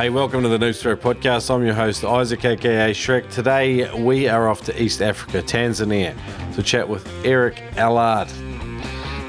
[0.00, 1.54] Hey, welcome to the Noob Spearo Podcast.
[1.54, 3.30] I'm your host, Isaac, aka Shrek.
[3.30, 6.16] Today, we are off to East Africa, Tanzania,
[6.54, 8.28] to chat with Eric Allard.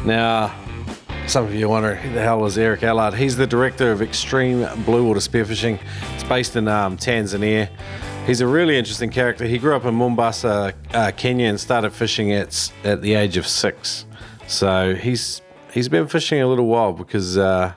[0.05, 0.55] Now,
[1.27, 3.15] some of you wonder who the hell is Eric Allard?
[3.15, 5.77] He's the director of Extreme Blue Water Spearfishing.
[6.13, 7.67] It's based in um, Tanzania.
[8.25, 9.43] He's a really interesting character.
[9.43, 13.45] He grew up in Mombasa, uh, Kenya, and started fishing at at the age of
[13.45, 14.05] six.
[14.47, 15.41] So he's
[15.73, 17.38] he's been fishing a little while because.
[17.38, 17.73] Uh,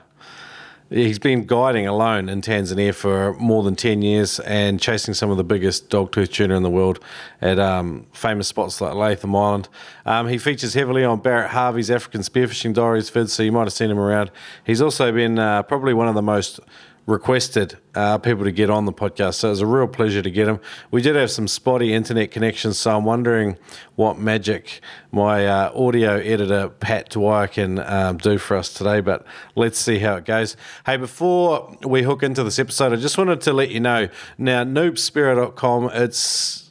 [0.91, 5.37] He's been guiding alone in Tanzania for more than 10 years and chasing some of
[5.37, 6.99] the biggest dogtooth tuna in the world
[7.41, 9.67] at um, famous spots like Latham Island.
[10.05, 13.73] Um, he features heavily on Barrett Harvey's African Spearfishing Diaries vids, so you might have
[13.73, 14.29] seen him around.
[14.63, 16.59] He's also been uh, probably one of the most
[17.05, 19.35] requested uh, people to get on the podcast.
[19.35, 20.59] So it was a real pleasure to get him.
[20.91, 23.57] We did have some spotty internet connections, so I'm wondering
[23.95, 29.01] what magic my uh, audio editor, Pat Dwyer, can um, do for us today.
[29.01, 30.57] But let's see how it goes.
[30.85, 34.63] Hey, before we hook into this episode, I just wanted to let you know now,
[34.63, 36.64] noobspearo.com, it's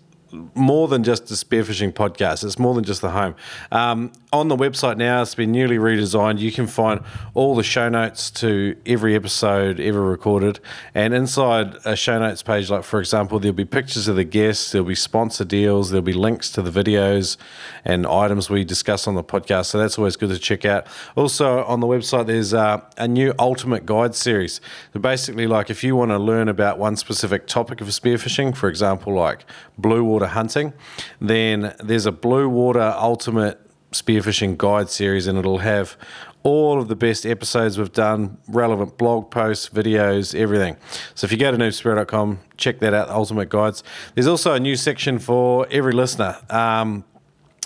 [0.54, 2.44] more than just a spearfishing podcast.
[2.44, 3.34] It's more than just the home.
[3.70, 6.38] Um, on the website now, it's been newly redesigned.
[6.38, 7.00] You can find
[7.34, 10.60] all the show notes to every episode ever recorded.
[10.94, 14.72] And inside a show notes page, like for example, there'll be pictures of the guests,
[14.72, 17.36] there'll be sponsor deals, there'll be links to the videos
[17.84, 19.66] and items we discuss on the podcast.
[19.66, 20.86] So that's always good to check out.
[21.14, 24.60] Also, on the website, there's uh, a new Ultimate Guide series.
[24.92, 28.68] So basically, like if you want to learn about one specific topic of spearfishing, for
[28.68, 29.44] example, like
[29.78, 30.72] blue water hunting,
[31.20, 33.60] then there's a blue water ultimate
[33.92, 35.96] spearfishing guide series, and it'll have
[36.42, 40.76] all of the best episodes we've done, relevant blog posts, videos, everything.
[41.14, 43.82] So if you go to noobspearo.com, check that out, Ultimate Guides.
[44.14, 46.36] There's also a new section for every listener.
[46.50, 47.04] Um,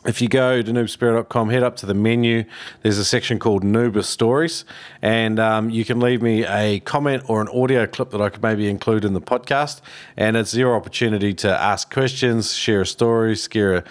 [0.08, 2.44] if you go to noobspearo.com, head up to the menu.
[2.82, 4.64] There's a section called Noober Stories,
[5.02, 8.42] and um, you can leave me a comment or an audio clip that I could
[8.42, 9.82] maybe include in the podcast.
[10.16, 13.84] And it's your opportunity to ask questions, share a story, share a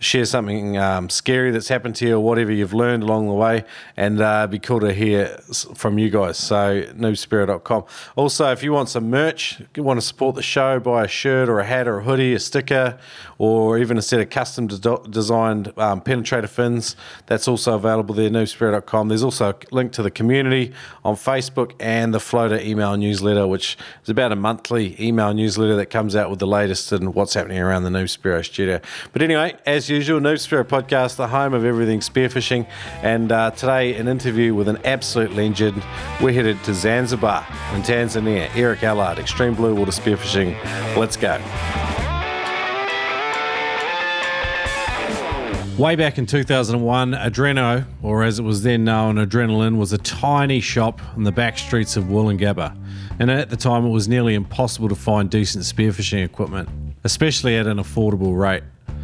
[0.00, 3.64] share something um, scary that's happened to you or whatever you've learned along the way.
[3.96, 5.38] And uh, be cool to hear
[5.74, 6.38] from you guys.
[6.38, 7.84] So, noobspearo.com.
[8.16, 11.48] Also, if you want some merch, you want to support the show, buy a shirt
[11.48, 12.98] or a hat or a hoodie, a sticker,
[13.36, 16.96] or even a set of custom de- designed um, penetrator fins,
[17.26, 19.08] that's also available there, noobspearo.com.
[19.08, 20.72] There's also a link to the community
[21.04, 25.86] on Facebook and the Floater email newsletter, which is about a monthly email newsletter that
[25.86, 28.80] comes out with the latest and what's happening around the Noob studio.
[29.12, 32.66] But anyway, as usual, Noob Spearo Podcast, the home of everything spearfishing.
[33.02, 35.82] And uh, today, an interview with an absolute legend.
[36.22, 38.48] We're headed to Zanzibar in Tanzania.
[38.54, 40.56] Eric Allard, Extreme Blue Water Spearfishing.
[40.96, 41.40] Let's go.
[45.80, 50.60] Way back in 2001, Adreno, or as it was then known, Adrenaline, was a tiny
[50.60, 52.76] shop in the back streets of Woolloongabba.
[53.18, 56.68] And at the time, it was nearly impossible to find decent spearfishing equipment,
[57.02, 58.62] especially at an affordable rate.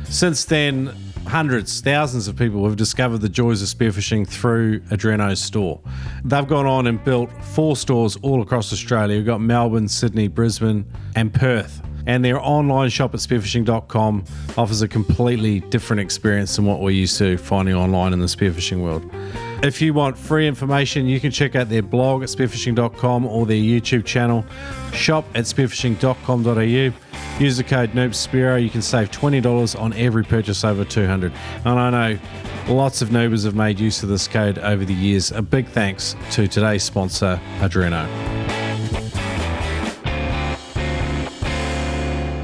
[0.09, 0.97] Since then,
[1.27, 5.81] hundreds, thousands of people have discovered the joys of spearfishing through Adreno's store.
[6.25, 9.17] They've gone on and built four stores all across Australia.
[9.17, 14.25] We've got Melbourne, Sydney, Brisbane, and Perth and their online shop at spearfishing.com
[14.57, 18.81] offers a completely different experience than what we're used to finding online in the spearfishing
[18.81, 19.11] world.
[19.63, 23.57] If you want free information, you can check out their blog at spearfishing.com or their
[23.57, 24.47] YouTube channel,
[24.93, 27.06] shop at spearfishing.com.au.
[27.39, 28.63] Use the code NOOBSPEARO.
[28.63, 31.31] You can save $20 on every purchase over 200
[31.67, 32.19] And I know
[32.75, 35.33] lots of noobers have made use of this code over the years.
[35.33, 38.07] A big thanks to today's sponsor, Adreno.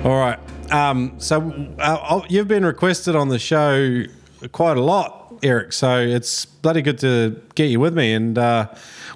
[0.04, 0.38] All right.
[0.70, 4.02] Um, so uh, you've been requested on the show
[4.52, 5.72] quite a lot, Eric.
[5.72, 8.12] So it's bloody good to get you with me.
[8.12, 8.68] And uh,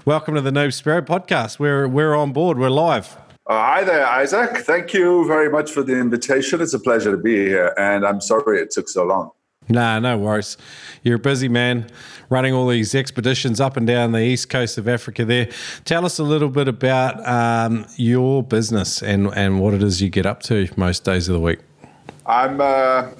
[0.06, 1.58] welcome to the Noob Spearo podcast.
[1.58, 2.58] We're we're on board.
[2.58, 3.18] We're live.
[3.48, 4.56] Uh, hi there, Isaac.
[4.64, 6.60] Thank you very much for the invitation.
[6.60, 9.30] It's a pleasure to be here, and I'm sorry it took so long.
[9.68, 10.56] Nah, no worries.
[11.04, 11.88] You're a busy man
[12.28, 15.48] running all these expeditions up and down the east coast of Africa there.
[15.84, 20.10] Tell us a little bit about um, your business and, and what it is you
[20.10, 21.60] get up to most days of the week.
[22.26, 23.10] I'm, uh,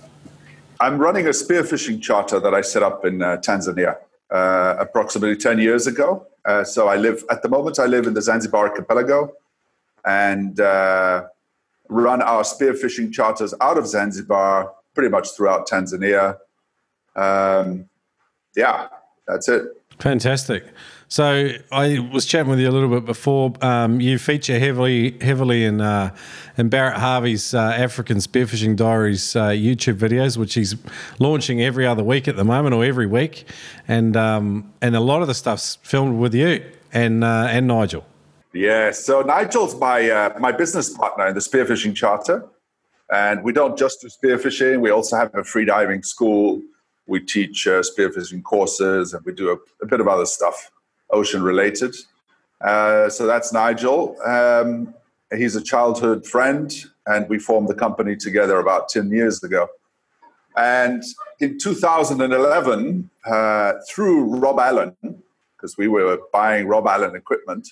[0.80, 3.96] I'm running a spearfishing charter that I set up in uh, Tanzania
[4.32, 6.26] uh, approximately 10 years ago.
[6.44, 9.32] Uh, so I live, at the moment, I live in the Zanzibar archipelago
[10.06, 11.24] and uh,
[11.88, 16.38] run our spearfishing charters out of Zanzibar pretty much throughout Tanzania.
[17.14, 17.88] Um,
[18.56, 18.88] yeah,
[19.26, 19.64] that's it.
[19.98, 20.64] Fantastic.
[21.08, 23.54] So I was chatting with you a little bit before.
[23.62, 26.14] Um, you feature heavily, heavily in uh,
[26.58, 30.74] in Barrett Harvey's uh, African Spearfishing Diaries uh, YouTube videos, which he's
[31.18, 33.46] launching every other week at the moment, or every week,
[33.86, 38.04] and um, and a lot of the stuff's filmed with you and uh, and Nigel.
[38.56, 42.48] Yeah, so Nigel's my uh, my business partner in the spearfishing charter,
[43.12, 44.80] and we don't just do spearfishing.
[44.80, 46.62] We also have a freediving school.
[47.06, 50.70] We teach uh, spearfishing courses, and we do a, a, bit of other stuff,
[51.10, 51.94] ocean related.
[52.62, 54.16] Uh, so that's Nigel.
[54.22, 54.94] Um,
[55.36, 56.74] he's a childhood friend,
[57.06, 59.68] and we formed the company together about ten years ago.
[60.56, 61.02] And
[61.40, 64.96] in 2011, uh, through Rob Allen,
[65.54, 67.68] because we were buying Rob Allen equipment,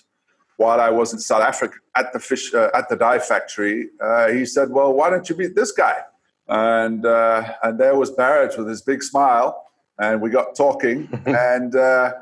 [0.57, 4.29] while I was in South Africa at the fish uh, at the dive factory, uh,
[4.29, 6.01] he said, "Well, why don't you meet this guy?"
[6.49, 9.67] And uh, and there was Barrett with his big smile,
[9.99, 12.13] and we got talking, and uh,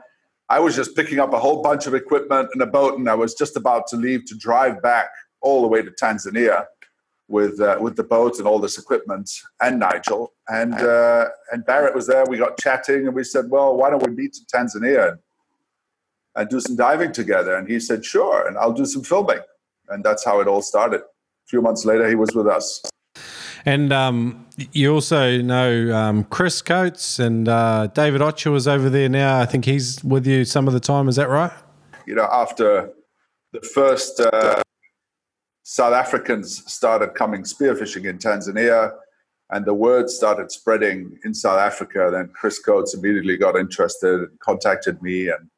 [0.49, 3.15] I was just picking up a whole bunch of equipment and a boat, and I
[3.15, 6.67] was just about to leave to drive back all the way to Tanzania
[7.29, 9.31] with uh, with the boat and all this equipment,
[9.61, 12.25] and Nigel and uh, and Barrett was there.
[12.27, 15.19] We got chatting, and we said, "Well, why don't we meet in Tanzania?"
[16.35, 17.55] And do some diving together?
[17.57, 18.47] And he said, sure.
[18.47, 19.41] And I'll do some filming.
[19.89, 21.01] And that's how it all started.
[21.01, 22.83] A few months later, he was with us.
[23.65, 29.09] And um, you also know um, Chris Coates and uh, David Ochoa was over there
[29.09, 29.39] now.
[29.41, 31.09] I think he's with you some of the time.
[31.09, 31.53] Is that right?
[32.07, 32.91] You know, after
[33.53, 34.63] the first uh,
[35.63, 38.95] South Africans started coming spearfishing in Tanzania,
[39.51, 44.41] and the word started spreading in South Africa, then Chris Coates immediately got interested and
[44.41, 45.49] contacted me, and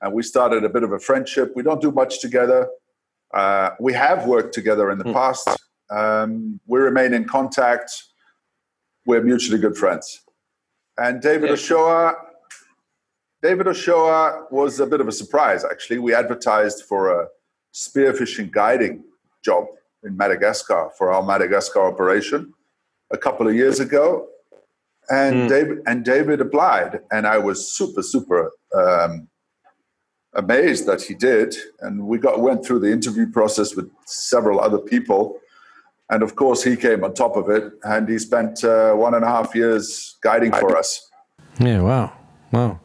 [0.00, 1.52] and we started a bit of a friendship.
[1.54, 2.68] We don't do much together.
[3.32, 5.12] Uh, we have worked together in the mm.
[5.12, 5.48] past.
[5.90, 7.90] Um, we remain in contact.
[9.06, 10.20] We're mutually good friends.
[10.98, 12.12] And David yeah.
[13.42, 15.98] David Ochoa was a bit of a surprise, actually.
[15.98, 17.28] We advertised for a
[17.72, 19.04] spearfishing guiding
[19.42, 19.64] job
[20.04, 22.52] in Madagascar for our Madagascar operation
[23.10, 24.28] a couple of years ago.
[25.08, 25.48] And mm.
[25.48, 29.28] David and David applied, and I was super, super um,
[30.34, 31.54] amazed that he did.
[31.80, 35.38] And we got went through the interview process with several other people.
[36.10, 39.24] And of course, he came on top of it, and he spent uh, one and
[39.24, 41.08] a half years guiding for us.
[41.60, 42.12] Yeah, wow,
[42.50, 42.80] wow.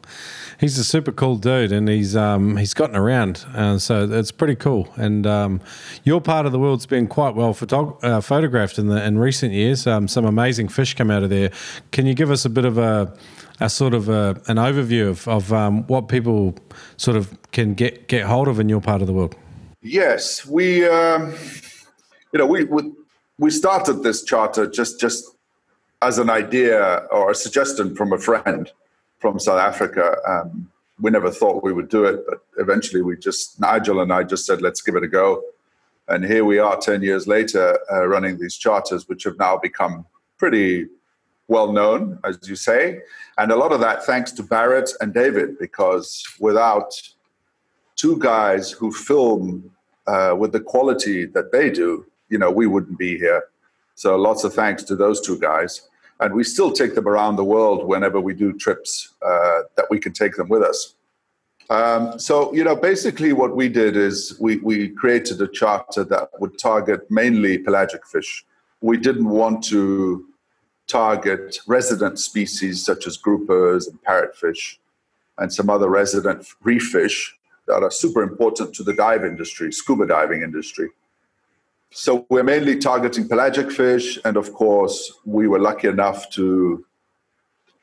[0.58, 4.54] He's a super cool dude, and he's um, he's gotten around, uh, so it's pretty
[4.54, 4.88] cool.
[4.96, 5.60] And um,
[6.04, 9.52] your part of the world's been quite well photog- uh, photographed in the in recent
[9.52, 9.88] years.
[9.88, 11.50] Um, some amazing fish come out of there.
[11.90, 13.12] Can you give us a bit of a
[13.60, 16.54] a sort of a, an overview of, of um, what people
[16.96, 19.34] sort of can get get hold of in your part of the world?
[19.82, 21.34] Yes, we um,
[22.32, 22.92] you know we, we
[23.38, 25.24] we started this charter just just
[26.02, 28.70] as an idea or a suggestion from a friend
[29.18, 30.16] from South Africa.
[30.28, 30.70] Um,
[31.00, 34.46] we never thought we would do it, but eventually we just Nigel and I just
[34.46, 35.42] said let's give it a go,
[36.08, 40.04] and here we are ten years later uh, running these charters, which have now become
[40.38, 40.86] pretty
[41.48, 43.00] well known, as you say.
[43.38, 46.92] And a lot of that thanks to Barrett and David, because without
[47.94, 49.70] two guys who film
[50.06, 53.44] uh, with the quality that they do, you know, we wouldn't be here.
[53.94, 55.88] So lots of thanks to those two guys.
[56.20, 59.98] And we still take them around the world whenever we do trips uh, that we
[59.98, 60.94] can take them with us.
[61.68, 66.28] Um, so, you know, basically what we did is we, we created a charter that
[66.38, 68.44] would target mainly pelagic fish.
[68.80, 70.26] We didn't want to
[70.86, 74.76] target resident species such as groupers and parrotfish
[75.38, 80.06] and some other resident reef fish that are super important to the dive industry, scuba
[80.06, 80.88] diving industry.
[81.90, 86.84] So we're mainly targeting pelagic fish, and of course, we were lucky enough to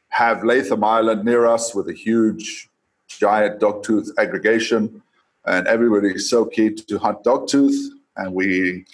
[0.09, 2.69] have Latham Island near us with a huge,
[3.07, 5.01] giant dogtooth aggregation,
[5.45, 7.77] and everybody is so keen to hunt dogtooth,
[8.17, 8.85] and we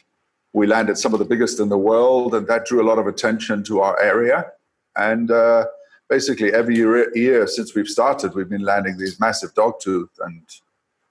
[0.60, 3.08] we landed some of the biggest in the world, and that drew a lot of
[3.08, 4.52] attention to our area.
[4.96, 5.66] And uh,
[6.10, 10.44] basically, every year, year, since we've started, we've been landing these massive dogtooth, and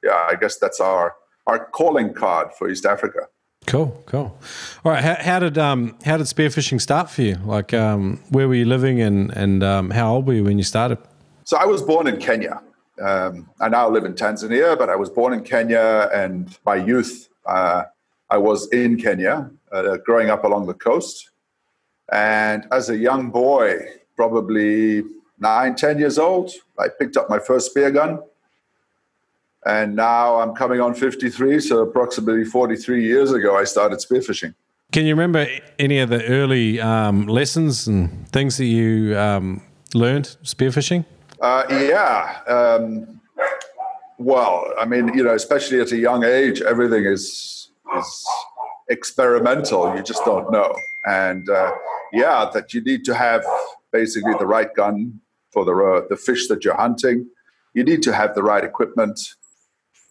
[0.05, 3.21] yeah, I guess that's our our calling card for East Africa.
[3.67, 4.39] Cool, cool.
[4.85, 7.37] All right, how, how did um how did spearfishing start for you?
[7.45, 10.65] Like, um, where were you living, and and um, how old were you when you
[10.65, 10.99] started?
[11.45, 12.61] So I was born in Kenya.
[13.01, 17.31] Um, I now live in Tanzania, but I was born in Kenya, and my youth.
[17.47, 17.85] Uh,
[18.31, 21.31] I was in Kenya, uh, growing up along the coast.
[22.13, 23.81] And as a young boy,
[24.17, 25.03] probably
[25.39, 28.21] nine, ten years old, I picked up my first spear gun.
[29.67, 34.55] And now I'm coming on 53, so approximately 43 years ago, I started spearfishing.
[34.93, 35.47] Can you remember
[35.79, 39.61] any of the early um, lessons and things that you um,
[39.95, 41.05] learned spearfishing?
[41.41, 42.41] Uh, yeah.
[42.47, 43.21] Um,
[44.17, 48.27] well, I mean, you know, especially at a young age, everything is is
[48.89, 49.95] experimental.
[49.97, 50.75] You just don't know.
[51.07, 51.73] And uh,
[52.13, 53.45] yeah, that you need to have
[53.93, 55.21] basically the right gun
[55.53, 57.29] for the uh, the fish that you're hunting.
[57.75, 59.21] You need to have the right equipment.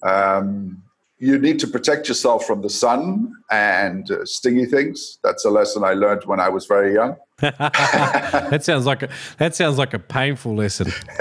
[0.04, 0.84] Um,
[1.20, 5.18] you need to protect yourself from the sun and uh, stingy things.
[5.24, 7.16] That's a lesson I learned when I was very young.
[7.40, 10.92] that sounds like a that sounds like a painful lesson.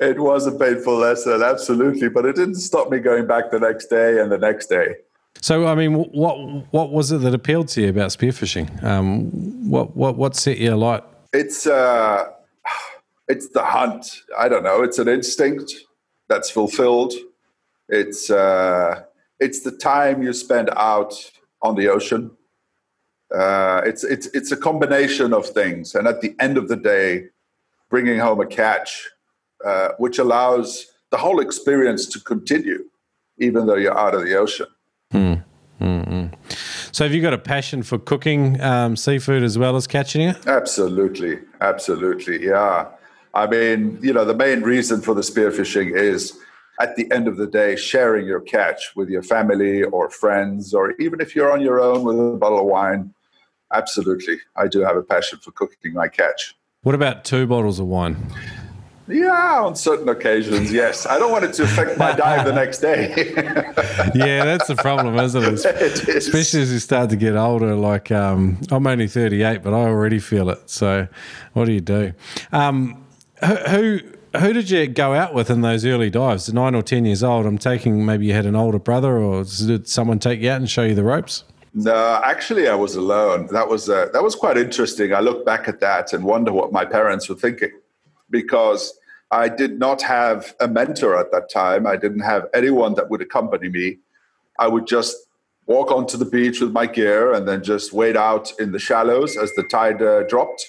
[0.00, 3.86] it was a painful lesson, absolutely, but it didn't stop me going back the next
[3.86, 4.94] day and the next day.
[5.40, 8.82] So, I mean, what what was it that appealed to you about spearfishing?
[8.82, 9.30] Um,
[9.68, 11.02] what what what set you alight?
[11.32, 12.30] It's uh,
[13.28, 14.22] it's the hunt.
[14.38, 14.82] I don't know.
[14.82, 15.72] It's an instinct
[16.28, 17.12] that's fulfilled.
[17.88, 19.02] It's uh,
[19.40, 21.14] it's the time you spend out
[21.62, 22.30] on the ocean.
[23.34, 27.26] Uh, it's it's it's a combination of things, and at the end of the day,
[27.90, 29.10] bringing home a catch,
[29.64, 32.84] uh, which allows the whole experience to continue,
[33.38, 34.66] even though you're out of the ocean.
[35.14, 35.44] Mm,
[35.80, 36.34] mm,
[36.92, 40.46] So, have you got a passion for cooking um, seafood as well as catching it?
[40.46, 42.88] Absolutely, absolutely, yeah.
[43.32, 46.38] I mean, you know, the main reason for the spearfishing is
[46.80, 50.92] at the end of the day, sharing your catch with your family or friends, or
[51.00, 53.14] even if you're on your own with a bottle of wine.
[53.72, 54.38] Absolutely.
[54.56, 56.54] I do have a passion for cooking my catch.
[56.82, 58.16] What about two bottles of wine?
[59.06, 61.06] Yeah, on certain occasions, yes.
[61.06, 63.12] I don't want it to affect my diet the next day.
[64.14, 65.64] yeah, that's the problem, isn't it?
[65.64, 66.26] it is.
[66.26, 67.74] Especially as you start to get older.
[67.74, 70.70] Like, um, I'm only 38, but I already feel it.
[70.70, 71.06] So,
[71.52, 72.14] what do you do?
[72.52, 73.04] Um,
[73.68, 74.00] who
[74.38, 76.52] who did you go out with in those early dives?
[76.52, 77.46] Nine or ten years old.
[77.46, 80.68] I'm taking maybe you had an older brother, or did someone take you out and
[80.68, 81.44] show you the ropes?
[81.74, 83.48] No, actually, I was alone.
[83.52, 85.14] That was uh, that was quite interesting.
[85.14, 87.70] I look back at that and wonder what my parents were thinking,
[88.34, 88.82] because
[89.30, 91.86] I did not have a mentor at that time.
[91.86, 93.98] I didn't have anyone that would accompany me.
[94.58, 95.14] I would just
[95.66, 99.36] walk onto the beach with my gear and then just wade out in the shallows
[99.36, 100.66] as the tide uh, dropped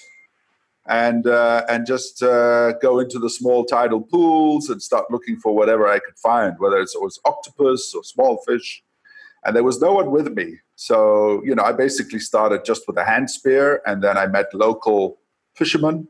[0.88, 5.52] and uh, and just uh, go into the small tidal pools and start looking for
[5.58, 8.68] whatever I could find, whether it was octopus or small fish.
[9.44, 12.96] And there was no one with me, so you know I basically started just with
[12.96, 15.18] a hand spear, and then I met local
[15.54, 16.08] fishermen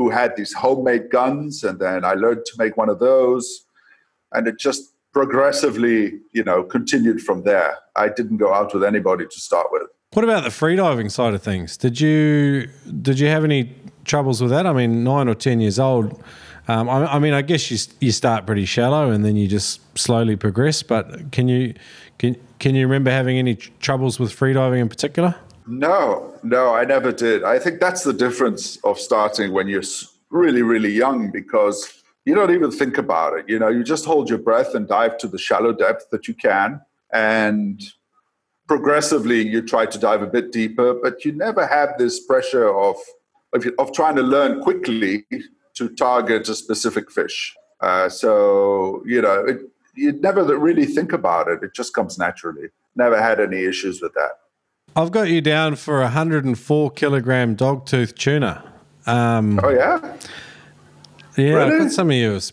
[0.00, 3.66] who had these homemade guns, and then I learned to make one of those,
[4.32, 7.76] and it just progressively, you know, continued from there.
[7.96, 9.82] I didn't go out with anybody to start with.
[10.14, 11.76] What about the freediving side of things?
[11.76, 12.68] Did you
[13.02, 13.74] did you have any
[14.06, 14.66] troubles with that?
[14.66, 16.18] I mean, nine or ten years old.
[16.66, 19.80] Um, I, I, mean, I guess you you start pretty shallow and then you just
[19.98, 20.82] slowly progress.
[20.82, 21.74] But can you
[22.18, 25.34] can can you remember having any troubles with freediving in particular?
[25.70, 27.44] No, no, I never did.
[27.44, 29.84] I think that's the difference of starting when you're
[30.30, 33.48] really really young because you don't even think about it.
[33.48, 36.34] You know, you just hold your breath and dive to the shallow depth that you
[36.34, 36.80] can,
[37.12, 37.80] and
[38.66, 42.96] progressively you try to dive a bit deeper, but you never have this pressure of
[43.52, 45.24] of, of trying to learn quickly
[45.74, 47.54] to target a specific fish.
[47.80, 49.60] Uh, so, you know, it,
[49.94, 51.62] you never really think about it.
[51.62, 52.70] It just comes naturally.
[52.96, 54.32] Never had any issues with that.
[54.96, 58.64] I've got you down for a 104 kilogram dogtooth tuna.
[59.06, 60.16] Um, oh, yeah?
[61.36, 61.72] Yeah, really?
[61.72, 62.32] I've got some of you.
[62.34, 62.52] Is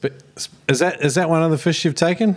[0.80, 2.36] that is that one of the fish you've taken?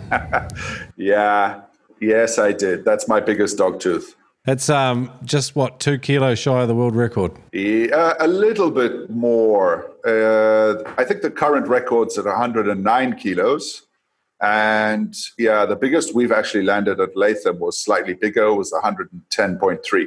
[0.97, 1.61] yeah.
[1.99, 2.83] Yes, I did.
[2.83, 4.15] That's my biggest dogtooth.
[4.47, 7.31] It's um, just what two kilos shy of the world record.
[7.53, 9.91] Yeah, a little bit more.
[10.03, 13.83] Uh, I think the current record's at 109 kilos,
[14.41, 18.53] and yeah, the biggest we've actually landed at Latham was slightly bigger.
[18.53, 20.05] Was 110.3.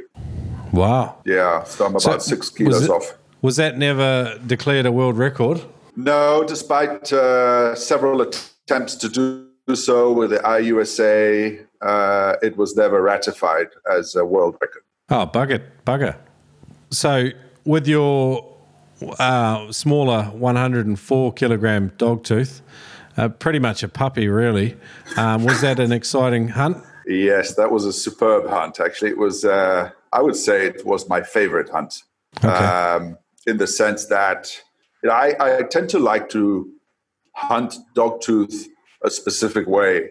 [0.72, 1.16] Wow.
[1.24, 3.18] Yeah, so I'm about so six kilos was it, off.
[3.42, 5.62] Was that never declared a world record?
[5.96, 13.00] No, despite uh, several attempts to do so with the IUSA, uh, it was never
[13.00, 14.82] ratified as a world record.
[15.10, 16.16] Oh, bugger, bugger.
[16.90, 17.28] So,
[17.64, 18.52] with your
[19.18, 22.62] uh, smaller 104 kilogram dog tooth,
[23.16, 24.76] uh, pretty much a puppy, really,
[25.16, 26.78] um, was that an exciting hunt?
[27.06, 28.80] Yes, that was a superb hunt.
[28.80, 29.44] Actually, it was.
[29.44, 32.02] Uh, I would say it was my favorite hunt,
[32.38, 32.48] okay.
[32.48, 34.56] um, in the sense that
[35.02, 36.70] you know, I, I tend to like to
[37.34, 38.68] hunt dog tooth
[39.02, 40.08] a specific way,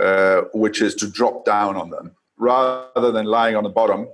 [0.00, 4.08] uh, which is to drop down on them rather than lying on the bottom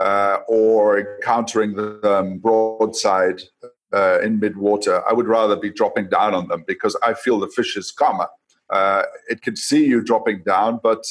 [0.00, 3.42] uh, or encountering them broadside
[3.92, 5.02] uh, in mid water.
[5.08, 8.28] I would rather be dropping down on them because I feel the fish is calmer.
[8.68, 11.04] Uh, it can see you dropping down, but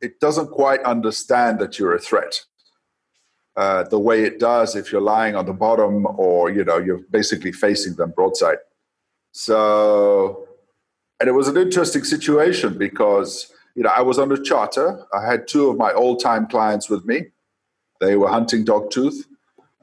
[0.00, 2.42] it doesn't quite understand that you're a threat.
[3.56, 7.02] Uh, the way it does if you're lying on the bottom or you know you're
[7.10, 8.58] basically facing them broadside.
[9.32, 10.48] So
[11.20, 15.04] and it was an interesting situation because you know I was on a charter.
[15.12, 17.26] I had two of my old-time clients with me.
[18.00, 19.24] They were hunting dogtooth.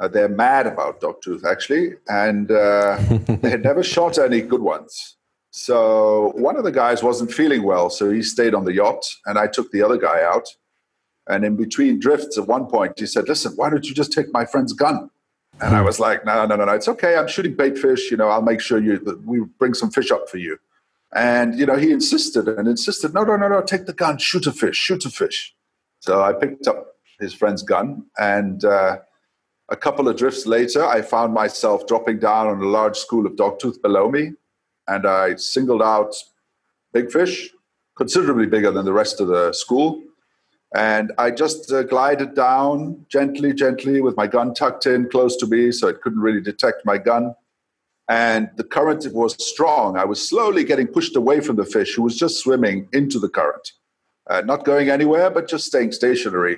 [0.02, 2.98] Uh, they're mad about dogtooth actually, and uh,
[3.42, 5.18] they had never shot any good ones.
[5.52, 9.38] So one of the guys wasn't feeling well, so he stayed on the yacht, and
[9.38, 10.48] I took the other guy out.
[11.28, 14.34] And in between drifts, at one point, he said, "Listen, why don't you just take
[14.34, 15.12] my friend's gun?"
[15.62, 16.74] And I was like, "No, no, no, no.
[16.74, 17.16] It's okay.
[17.16, 18.10] I'm shooting bait fish.
[18.10, 20.58] You know, I'll make sure you that we bring some fish up for you."
[21.14, 23.62] And you know, he insisted and insisted, "No, no, no, no.
[23.62, 24.18] Take the gun.
[24.18, 24.78] Shoot a fish.
[24.78, 25.54] Shoot a fish."
[26.00, 28.98] So I picked up his friend's gun, and uh,
[29.72, 33.38] a couple of drifts later, I found myself dropping down on a large school of
[33.38, 34.34] dogtooth below me,
[34.88, 36.14] and I singled out
[36.94, 37.50] big fish,
[37.98, 40.04] considerably bigger than the rest of the school.
[40.76, 45.48] And I just uh, glided down gently, gently with my gun tucked in close to
[45.48, 47.34] me so it couldn't really detect my gun.
[48.10, 49.98] And the current was strong.
[49.98, 53.30] I was slowly getting pushed away from the fish who was just swimming into the
[53.30, 53.72] current,
[54.30, 56.58] uh, not going anywhere, but just staying stationary.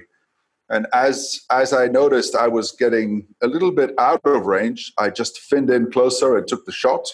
[0.69, 5.09] And as as I noticed I was getting a little bit out of range, I
[5.09, 7.13] just finned in closer and took the shot,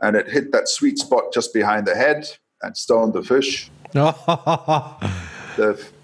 [0.00, 2.28] and it hit that sweet spot just behind the head
[2.62, 3.70] and stoned the fish.
[3.92, 4.12] the,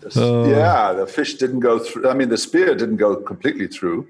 [0.00, 0.48] the, oh.
[0.48, 2.08] Yeah, the fish didn't go through.
[2.08, 4.08] I mean, the spear didn't go completely through.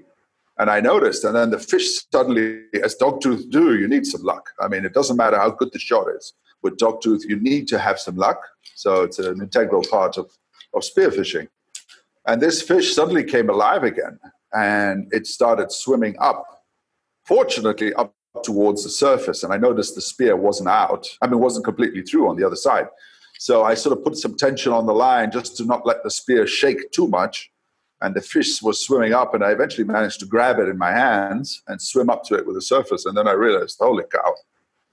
[0.57, 4.51] And I noticed, and then the fish suddenly, as dogtooth do, you need some luck.
[4.61, 6.33] I mean, it doesn't matter how good the shot is.
[6.63, 8.41] With dogtooth, you need to have some luck.
[8.75, 10.31] So it's an integral part of,
[10.73, 11.49] of spearfishing.
[12.27, 14.19] And this fish suddenly came alive again
[14.53, 16.43] and it started swimming up,
[17.25, 18.13] fortunately, up
[18.43, 19.43] towards the surface.
[19.43, 22.55] And I noticed the spear wasn't out, I mean, wasn't completely through on the other
[22.55, 22.87] side.
[23.37, 26.11] So I sort of put some tension on the line just to not let the
[26.11, 27.51] spear shake too much.
[28.01, 30.91] And the fish was swimming up, and I eventually managed to grab it in my
[30.91, 33.05] hands and swim up to it with the surface.
[33.05, 34.35] And then I realized, holy cow,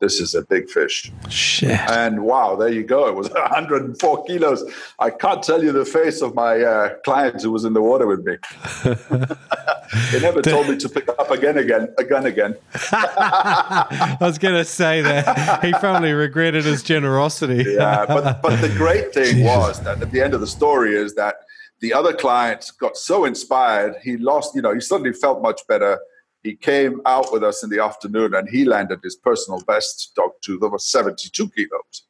[0.02, 1.12] this is a big fish.
[1.28, 1.78] Shit.
[1.88, 3.06] And wow, there you go.
[3.06, 4.64] It was 104 kilos.
[4.98, 8.08] I can't tell you the face of my uh, client who was in the water
[8.08, 8.36] with me.
[10.10, 12.56] he never told me to pick up again, again, a gun again.
[12.90, 17.64] I was going to say that he probably regretted his generosity.
[17.64, 21.14] yeah, but but the great thing was that at the end of the story is
[21.14, 21.36] that
[21.78, 24.56] the other client got so inspired he lost.
[24.56, 26.00] You know, he suddenly felt much better
[26.42, 30.30] he came out with us in the afternoon and he landed his personal best dog
[30.42, 32.04] tooth over 72 kilos.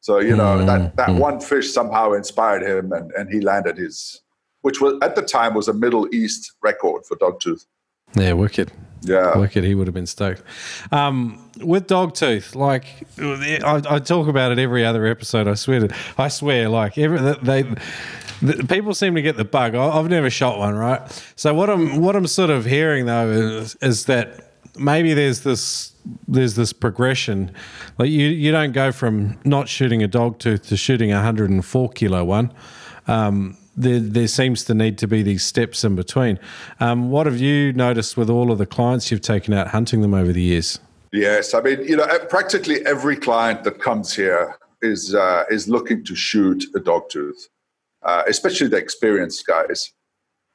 [0.00, 0.66] So, you know, mm-hmm.
[0.66, 1.18] that, that mm.
[1.18, 4.22] one fish somehow inspired him and, and he landed his,
[4.62, 7.66] which was at the time was a Middle East record for dog tooth.
[8.14, 8.72] Yeah, wicked.
[9.02, 9.64] Yeah, wicked.
[9.64, 10.42] He would have been stoked.
[10.90, 12.86] Um, with dogtooth, like
[13.18, 15.46] I, I, talk about it every other episode.
[15.46, 17.64] I swear to, I swear, like every they
[18.42, 19.74] the, people seem to get the bug.
[19.74, 21.00] I, have never shot one, right?
[21.36, 25.94] So what I'm what I'm sort of hearing though is, is that maybe there's this
[26.28, 27.52] there's this progression.
[27.98, 31.88] Like you you don't go from not shooting a dog tooth to shooting a 104
[31.90, 32.52] kilo one.
[33.06, 36.38] Um, there, there seems to need to be these steps in between.
[36.80, 40.14] Um, what have you noticed with all of the clients you've taken out hunting them
[40.14, 40.80] over the years?
[41.12, 46.04] Yes, I mean, you know, practically every client that comes here is uh, is looking
[46.04, 47.48] to shoot a dog tooth
[48.06, 49.92] uh, especially the experienced guys.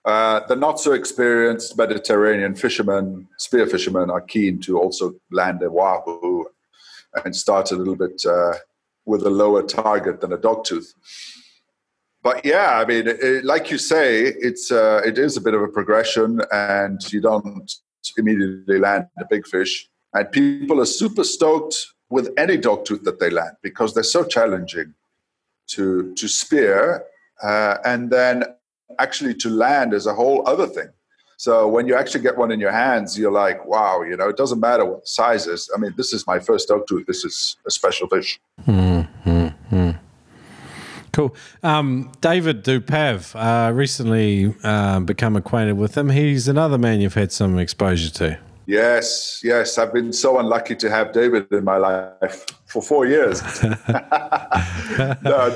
[0.04, 5.70] Uh, the not so experienced Mediterranean fishermen, spear fishermen, are keen to also land a
[5.70, 6.46] wahoo
[7.24, 8.54] and start a little bit uh,
[9.06, 10.94] with a lower target than a dogtooth.
[12.24, 15.62] But yeah, I mean, it, like you say, it's uh, it is a bit of
[15.62, 17.72] a progression, and you don't
[18.18, 19.88] immediately land a big fish.
[20.14, 21.76] And people are super stoked
[22.10, 24.94] with any dogtooth that they land because they're so challenging
[25.68, 27.06] to to spear
[27.43, 28.43] uh, and then
[28.99, 30.89] actually to land is a whole other thing.
[31.38, 34.38] So when you actually get one in your hands, you're like, wow, you know, it
[34.38, 35.71] doesn't matter what the size is.
[35.75, 37.08] I mean, this is my first dogtooth.
[37.08, 38.39] This is a special fish.
[38.67, 39.91] Mm-hmm.
[41.13, 41.36] Cool.
[41.62, 46.10] Um, David Dupav, uh, recently uh, become acquainted with him.
[46.10, 48.39] He's another man you've had some exposure to.
[48.65, 49.78] Yes, yes.
[49.78, 53.41] I've been so unlucky to have David in my life for four years.
[53.63, 53.76] no,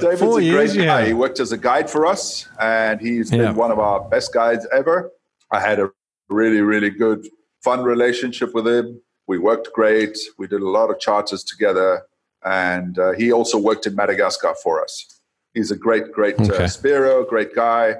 [0.01, 0.83] David's four a great years, guy.
[0.83, 1.05] Yeah.
[1.05, 4.67] He worked as a guide for us, and he's been one of our best guides
[4.73, 5.11] ever.
[5.51, 5.91] I had a
[6.29, 7.27] really, really good,
[7.63, 9.01] fun relationship with him.
[9.27, 10.17] We worked great.
[10.37, 12.03] We did a lot of charters together,
[12.43, 15.21] and uh, he also worked in Madagascar for us.
[15.53, 16.63] He's a great, great uh, okay.
[16.63, 17.95] uh, spearo, great guy,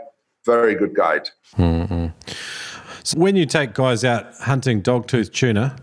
[0.45, 1.29] very good guide.
[1.57, 2.07] Mm-hmm.
[3.05, 5.75] So when you take guys out hunting dogtooth tuna,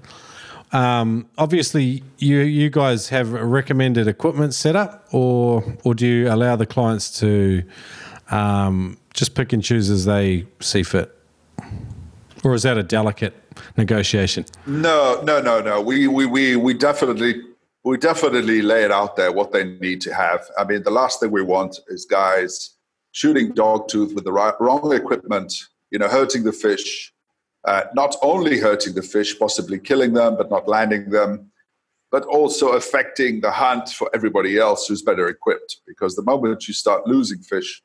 [0.72, 6.56] um, obviously you you guys have a recommended equipment setup, or or do you allow
[6.56, 7.62] the clients to
[8.32, 11.16] um, just pick and choose as they see fit,
[12.42, 13.34] or is that a delicate
[13.76, 14.44] negotiation?
[14.66, 15.80] No, no, no, no.
[15.80, 17.40] We we we we definitely
[17.84, 20.44] we definitely lay it out there what they need to have.
[20.58, 22.70] I mean, the last thing we want is guys
[23.12, 27.12] shooting dogtooth with the right, wrong equipment, you know, hurting the fish,
[27.70, 31.52] uh, not only hurting the fish, possibly killing them, but not landing them.
[32.12, 35.78] but also affecting the hunt for everybody else who's better equipped.
[35.86, 37.82] Because the moment you start losing fish,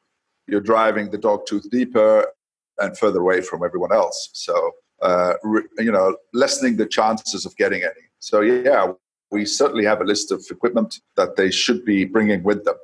[0.47, 2.27] you're driving the dog tooth deeper
[2.79, 4.29] and further away from everyone else.
[4.33, 8.05] So, uh, re- you know, lessening the chances of getting any.
[8.19, 8.91] So, yeah,
[9.31, 12.75] we certainly have a list of equipment that they should be bringing with them.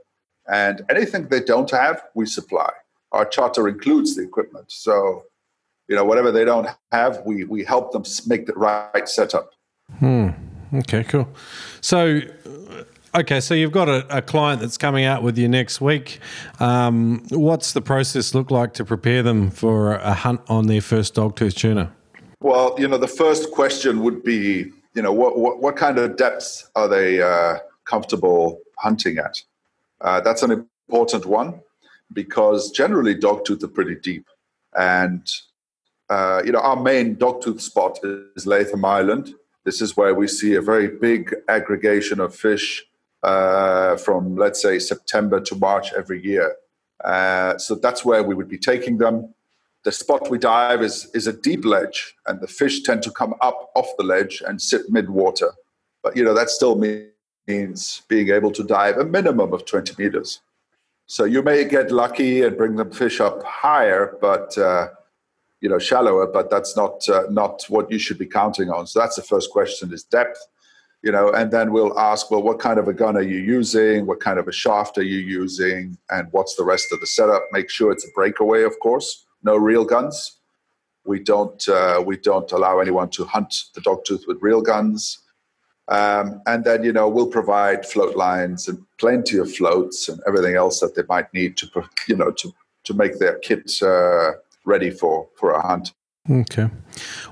[0.48, 2.72] And anything they don't have, we supply.
[3.14, 4.72] Our charter includes the equipment.
[4.72, 5.24] So,
[5.88, 9.52] you know, whatever they don't have, we, we help them make the right setup.
[10.00, 10.30] Hmm.
[10.74, 11.30] Okay, cool.
[11.82, 12.22] So,
[13.14, 16.20] okay, so you've got a, a, client that's coming out with you next week.
[16.60, 21.14] Um, what's the process look like to prepare them for a hunt on their first
[21.14, 21.94] dogtooth tuna?
[22.42, 26.18] Well, you know, the first question would be, you know, what what, what kind of
[26.18, 29.42] depths are they uh, comfortable hunting at?
[30.02, 31.62] Uh, that's an important one
[32.14, 34.28] because generally dogtooth are pretty deep,
[34.78, 35.28] and
[36.10, 38.00] uh, you know, our main dogtooth spot
[38.36, 39.34] is Latham Island.
[39.64, 42.84] This is where we see a very big aggregation of fish
[43.24, 46.56] uh, from, let's say, September to March every year.
[47.04, 49.34] Uh, so that's where we would be taking them.
[49.86, 53.34] The spot we dive is, is a deep ledge, and the fish tend to come
[53.42, 55.52] up off the ledge and sit mid water.
[56.04, 56.76] But you know that still
[57.48, 60.42] means being able to dive a minimum of 20 meters.
[61.06, 64.88] So you may get lucky and bring the fish up higher, but uh,
[65.62, 68.88] you know shallower, but that's not uh, not what you should be counting on.
[68.88, 70.40] So that's the first question: is depth.
[71.02, 74.06] You know, and then we'll ask, well, what kind of a gun are you using?
[74.06, 75.98] What kind of a shaft are you using?
[76.10, 77.44] And what's the rest of the setup?
[77.52, 79.26] Make sure it's a breakaway, of course.
[79.44, 80.40] No reel guns.
[81.06, 85.20] We don't uh, we don't allow anyone to hunt the dogtooth with reel guns.
[85.90, 90.56] Um, and then you know we'll provide float lines and plenty of floats and everything
[90.56, 91.68] else that they might need to
[92.08, 92.54] you know to
[92.86, 94.32] to make their kit uh,
[94.66, 95.94] ready for for a hunt.
[96.30, 96.70] Okay,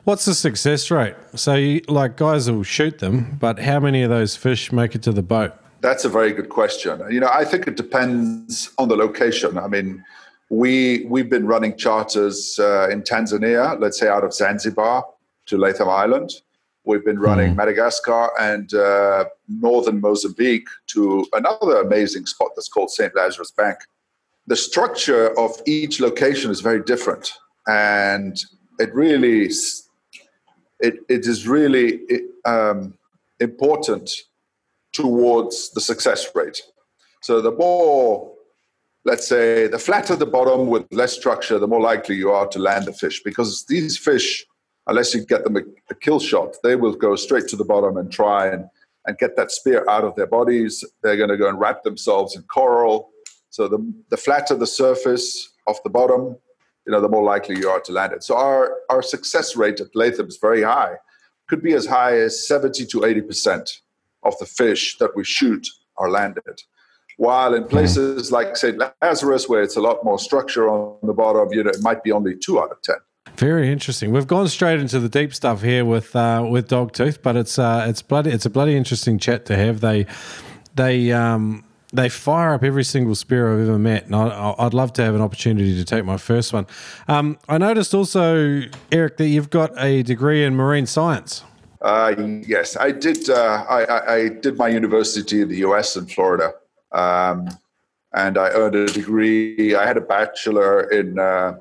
[0.04, 1.16] what's the success rate?
[1.36, 5.04] So, you, like guys will shoot them, but how many of those fish make it
[5.04, 5.54] to the boat?
[5.80, 7.02] That's a very good question.
[7.10, 9.58] You know, I think it depends on the location.
[9.58, 10.04] I mean,
[10.50, 15.06] we we've been running charters uh, in Tanzania, let's say out of Zanzibar
[15.46, 16.32] to Latham Island.
[16.84, 17.58] We've been running mm.
[17.58, 23.16] Madagascar and uh, northern Mozambique to another amazing spot that's called St.
[23.16, 23.78] Lazarus Bank
[24.48, 27.34] the structure of each location is very different
[27.68, 28.44] and
[28.80, 29.50] it really
[30.80, 32.02] it, it is really
[32.46, 32.96] um,
[33.40, 34.10] important
[34.94, 36.62] towards the success rate
[37.22, 38.32] so the more
[39.06, 42.60] let's say the flatter the bottom with less structure the more likely you are to
[42.60, 44.46] land the fish because these fish
[44.92, 47.98] unless you get them a, a kill shot they will go straight to the bottom
[47.98, 48.70] and try and,
[49.06, 52.36] and get that spear out of their bodies they're going to go and wrap themselves
[52.36, 53.12] in coral
[53.52, 56.38] so the, the flatter the surface of the bottom,
[56.86, 58.24] you know, the more likely you are to land it.
[58.24, 60.96] So our, our success rate at Latham is very high.
[61.48, 63.70] Could be as high as 70 to 80%
[64.24, 66.62] of the fish that we shoot are landed.
[67.18, 68.82] While in places like St.
[69.02, 72.12] Lazarus, where it's a lot more structure on the bottom, you know, it might be
[72.12, 72.96] only two out of 10.
[73.42, 74.12] Very interesting.
[74.12, 77.86] We've gone straight into the deep stuff here with uh, with Dogtooth, but it's uh,
[77.88, 79.82] it's bloody it's a bloody interesting chat to have.
[79.82, 80.06] They
[80.76, 84.94] they um, they fire up every single spear I've ever met, and I, would love
[84.94, 86.68] to have an opportunity to take my first one.
[87.08, 91.44] Um, I noticed also, Eric, that you've got a degree in marine science.
[91.82, 92.14] Uh,
[92.46, 93.28] yes, I did.
[93.30, 95.96] Uh, I, I, did my university in the U.S.
[95.96, 96.54] in Florida,
[96.92, 97.50] um,
[98.14, 99.74] and I earned a degree.
[99.74, 101.54] I had a bachelor in uh,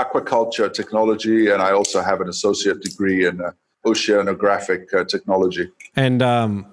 [0.00, 3.50] aquaculture technology, and I also have an associate degree in uh,
[3.86, 5.70] oceanographic uh, technology.
[5.96, 6.66] And um,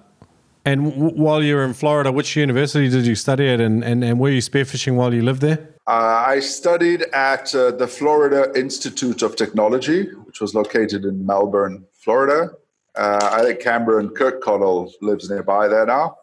[0.64, 4.02] and w- while you were in Florida, which university did you study at, and, and,
[4.04, 5.58] and were you spearfishing while you lived there?
[5.86, 11.84] Uh, I studied at uh, the Florida Institute of Technology, which was located in Melbourne,
[11.92, 12.50] Florida.
[12.96, 16.16] Uh, I think Cameron Kirkconnell lives nearby there now.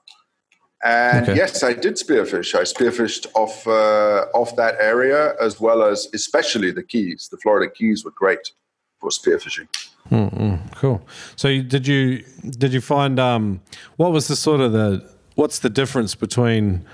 [0.84, 1.38] And okay.
[1.38, 2.56] yes, I did spearfish.
[2.56, 7.30] I spearfished off uh, off that area as well as especially the Keys.
[7.32, 8.52] The Florida Keys were great
[9.00, 9.68] for spearfishing.
[10.12, 10.68] Mm-hmm.
[10.76, 11.02] Cool.
[11.38, 13.62] So did you did you find um,
[13.96, 16.86] what was the sort of the what's the difference between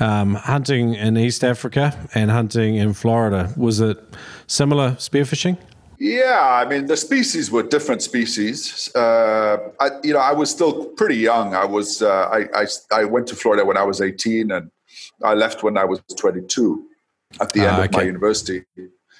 [0.00, 3.52] um, hunting in East Africa and hunting in Florida?
[3.56, 4.02] Was it
[4.48, 5.56] similar spearfishing?
[6.00, 8.90] Yeah, I mean the species were different species.
[8.94, 11.54] Uh, I, you know, I was still pretty young.
[11.54, 14.70] I was uh, I, I, I went to Florida when I was eighteen, and
[15.22, 16.86] I left when I was twenty two
[17.38, 18.64] at the end uh, of my university.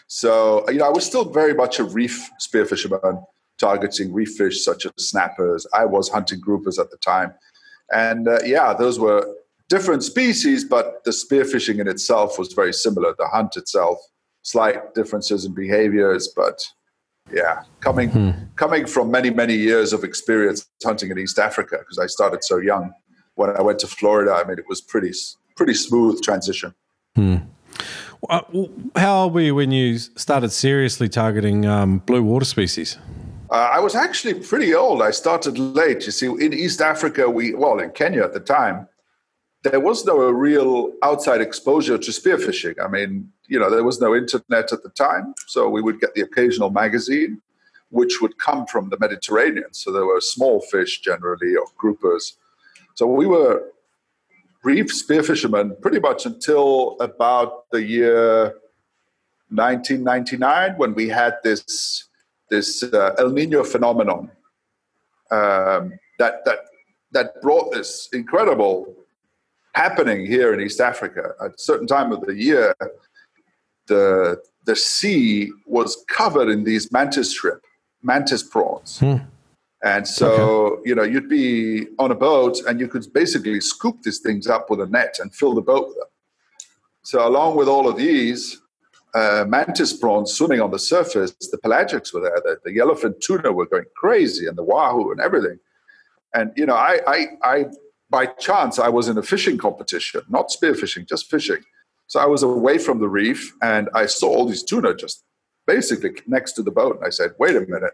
[0.06, 3.24] So, you know, I was still very much a reef spear fisherman,
[3.58, 5.66] targeting reef fish such as snappers.
[5.72, 7.32] I was hunting groupers at the time.
[7.92, 9.24] And uh, yeah, those were
[9.68, 13.14] different species, but the spearfishing in itself was very similar.
[13.16, 13.98] The hunt itself,
[14.42, 16.60] slight differences in behaviors, but
[17.32, 17.62] yeah.
[17.80, 18.30] Coming hmm.
[18.56, 22.58] coming from many many years of experience hunting in East Africa because I started so
[22.58, 22.92] young.
[23.34, 25.12] When I went to Florida, I mean, it was pretty
[25.56, 26.74] pretty smooth transition.
[27.14, 27.36] Hmm.
[28.28, 28.42] Uh,
[28.96, 32.98] how old were you when you started seriously targeting um, blue water species?
[33.50, 35.02] Uh, I was actually pretty old.
[35.02, 36.06] I started late.
[36.06, 38.88] You see, in East Africa, we well in Kenya at the time,
[39.62, 42.74] there was no real outside exposure to spearfishing.
[42.82, 46.14] I mean, you know, there was no internet at the time, so we would get
[46.14, 47.42] the occasional magazine,
[47.90, 49.72] which would come from the Mediterranean.
[49.72, 52.36] So there were small fish generally or groupers.
[52.94, 53.64] So we were
[54.62, 58.54] reef spear fishermen pretty much until about the year
[59.48, 62.08] 1999 when we had this
[62.50, 64.30] this uh, El Nino phenomenon
[65.32, 66.58] um, that that
[67.10, 68.94] that brought this incredible
[69.74, 71.32] happening here in East Africa.
[71.44, 72.74] At a certain time of the year,
[73.90, 77.62] the the sea was covered in these mantis shrimp,
[78.02, 79.00] mantis prawns.
[79.00, 79.16] Hmm.
[79.82, 80.82] And so, okay.
[80.88, 84.68] you know, you'd be on a boat and you could basically scoop these things up
[84.68, 86.10] with a net and fill the boat with them.
[87.02, 88.60] So, along with all of these
[89.14, 92.40] uh, mantis prawns swimming on the surface, the pelagics were there.
[92.44, 95.58] The, the yellowfin tuna were going crazy, and the wahoo and everything.
[96.34, 97.64] And you know, I, I, I
[98.10, 101.62] by chance, I was in a fishing competition, not spearfishing, just fishing.
[102.10, 105.22] So I was away from the reef and I saw all these tuna just
[105.68, 106.96] basically next to the boat.
[106.96, 107.92] And I said, wait a minute,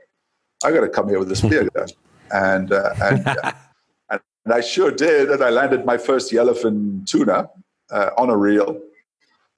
[0.64, 1.88] I got to come here with a spear gun.
[2.32, 3.52] and, uh, and, uh,
[4.08, 5.30] and, I sure did.
[5.30, 7.50] And I landed my first yellowfin tuna
[7.90, 8.80] uh, on a reel.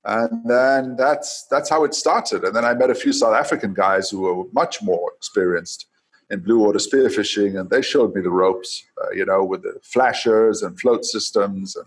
[0.05, 2.43] And then that's, that's how it started.
[2.43, 5.87] And then I met a few South African guys who were much more experienced
[6.31, 9.79] in blue water spearfishing, and they showed me the ropes, uh, you know, with the
[9.85, 11.77] flashers and float systems.
[11.77, 11.87] And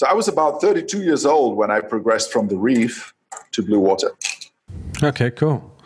[0.00, 3.12] so I was about 32 years old when I progressed from the reef
[3.52, 4.12] to blue water.
[5.02, 5.76] Okay, cool.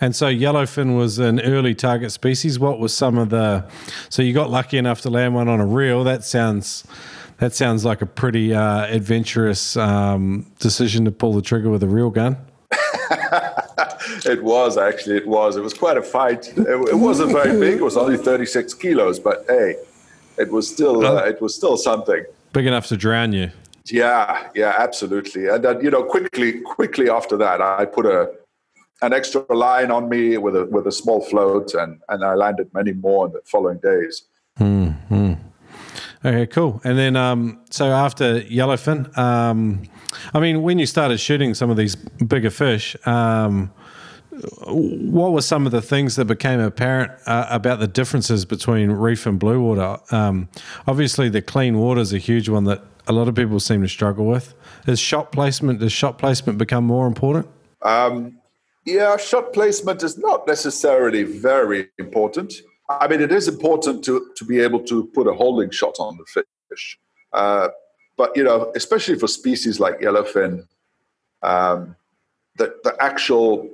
[0.00, 2.58] And so yellowfin was an early target species.
[2.58, 3.64] What was some of the?
[4.08, 6.02] So you got lucky enough to land one on a reel.
[6.02, 6.82] That sounds.
[7.38, 11.88] That sounds like a pretty uh, adventurous um, decision to pull the trigger with a
[11.88, 12.38] reel gun.
[12.72, 15.18] it was actually.
[15.18, 15.54] It was.
[15.54, 16.48] It was quite a fight.
[16.58, 17.78] It, it, wasn't very big.
[17.78, 19.76] It was only 36 kilos, but hey,
[20.38, 21.06] it was still.
[21.06, 22.24] Uh, it was still something.
[22.52, 23.52] Big enough to drown you.
[23.90, 25.48] Yeah, yeah, absolutely.
[25.48, 28.30] And then you know, quickly, quickly after that, I put a
[29.02, 32.72] an extra line on me with a with a small float, and and I landed
[32.74, 34.24] many more in the following days.
[34.58, 35.34] Mm-hmm.
[36.22, 36.82] Okay, cool.
[36.84, 39.82] And then, um, so after yellowfin, um,
[40.34, 43.72] I mean, when you started shooting some of these bigger fish, um,
[44.66, 49.24] what were some of the things that became apparent uh, about the differences between reef
[49.24, 49.98] and blue water?
[50.10, 50.50] Um,
[50.86, 53.88] obviously, the clean water is a huge one that a lot of people seem to
[53.88, 54.54] struggle with.
[54.86, 57.48] Is shot placement does shot placement become more important?
[57.82, 58.38] Um,
[58.86, 62.54] yeah, shot placement is not necessarily very important.
[62.88, 66.16] I mean, it is important to to be able to put a holding shot on
[66.18, 66.98] the fish,
[67.32, 67.68] uh,
[68.16, 70.66] but you know, especially for species like yellowfin,
[71.42, 71.96] um,
[72.56, 73.68] the the actual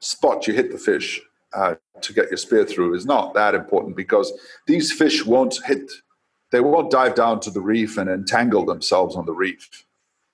[0.00, 1.20] spot you hit the fish
[1.52, 4.32] uh, to get your spear through is not that important because
[4.66, 5.90] these fish won't hit,
[6.50, 9.86] they won't dive down to the reef and entangle themselves on the reef.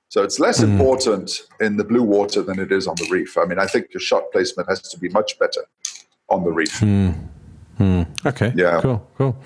[0.08, 0.70] So it's less mm.
[0.70, 3.36] important in the blue water than it is on the reef.
[3.36, 5.62] I mean, I think your shot placement has to be much better
[6.28, 6.80] on the reef.
[6.80, 7.28] Mm.
[7.78, 8.26] Mm.
[8.26, 8.52] Okay.
[8.56, 8.80] Yeah.
[8.80, 9.06] Cool.
[9.18, 9.36] Cool.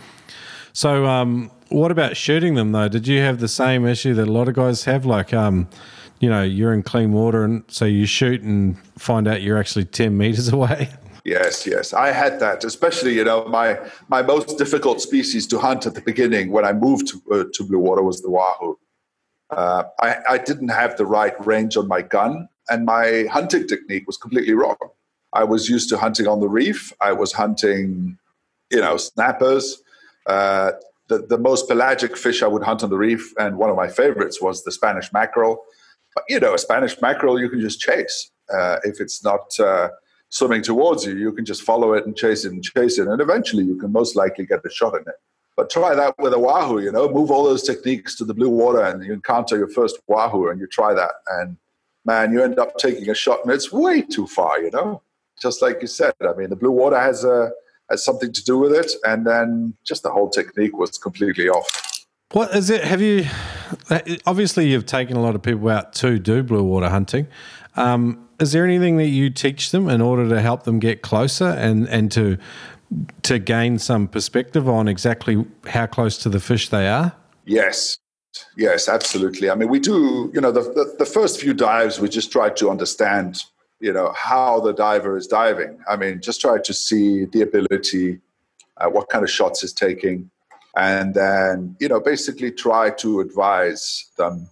[0.73, 2.89] So, um, what about shooting them though?
[2.89, 5.07] Did you have the same issue that a lot of guys have?
[5.07, 5.69] Like, um,
[6.21, 9.87] you know, you're in clean water, and so you shoot and find out you're actually
[9.87, 10.91] ten meters away.
[11.25, 12.65] Yes, yes, I had that.
[12.65, 13.79] Especially, you know, my
[14.09, 17.65] my most difficult species to hunt at the beginning when I moved to, uh, to
[17.65, 18.79] blue water was the wahoo.
[19.51, 24.07] Uh, I, I didn't have the right range on my gun, and my hunting technique
[24.07, 24.77] was completely wrong.
[25.33, 26.93] I was used to hunting on the reef.
[27.01, 28.19] I was hunting,
[28.71, 29.83] you know, snappers.
[30.27, 30.73] Uh,
[31.09, 33.89] the, the most pelagic fish I would hunt on the reef, and one of my
[33.89, 35.59] favorites was the Spanish mackerel
[36.15, 38.31] But you know, a Spanish mackerel you can just chase.
[38.53, 39.89] Uh, if it's not uh,
[40.31, 43.21] swimming towards you, you can just follow it and chase it and chase it, and
[43.21, 45.15] eventually you can most likely get a shot in it.
[45.57, 48.49] But try that with a wahoo, you know, move all those techniques to the blue
[48.49, 51.57] water, and you encounter your first wahoo, and you try that, and
[52.05, 55.03] man, you end up taking a shot, and it's way too far, you know.
[55.41, 57.51] Just like you said, I mean, the blue water has a
[57.91, 62.07] has something to do with it, and then just the whole technique was completely off.
[62.33, 62.85] What is it?
[62.85, 63.27] Have you
[64.27, 67.27] obviously you've taken a lot of people out to do blue water hunting?
[67.77, 71.49] Um, is there anything that you teach them in order to help them get closer
[71.49, 72.39] and and to
[73.23, 77.13] to gain some perspective on exactly how close to the fish they are?
[77.45, 77.99] Yes,
[78.57, 79.51] yes, absolutely.
[79.51, 80.31] I mean, we do.
[80.35, 83.45] You know, the the, the first few dives, we just try to understand
[83.81, 85.79] you know how the diver is diving.
[85.89, 88.21] I mean, just try to see the ability,
[88.79, 90.31] uh, what kind of shots is taking,
[90.77, 94.49] and then you know basically try to advise them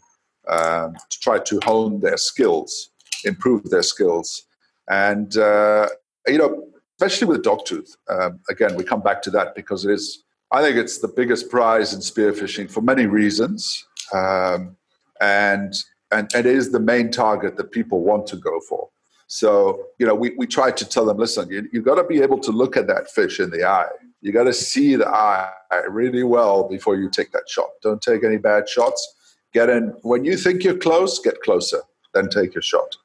[0.48, 2.90] um, to try to hone their skills,
[3.24, 4.44] improve their skills,
[4.88, 5.88] and uh,
[6.26, 6.64] you know
[7.00, 7.96] especially with dogtooth.
[8.10, 10.24] Um, again, we come back to that because it is.
[10.50, 14.76] I think it's the biggest prize in spearfishing for many reasons, um,
[15.20, 15.74] and
[16.10, 18.88] and it is the main target that people want to go for.
[19.26, 22.22] So, you know, we, we try to tell them, listen, you, you've got to be
[22.22, 23.90] able to look at that fish in the eye.
[24.22, 25.50] You got to see the eye
[25.90, 27.68] really well before you take that shot.
[27.82, 29.06] Don't take any bad shots.
[29.52, 29.94] Get in.
[30.00, 31.82] When you think you're close, get closer.
[32.14, 32.96] Then take your shot.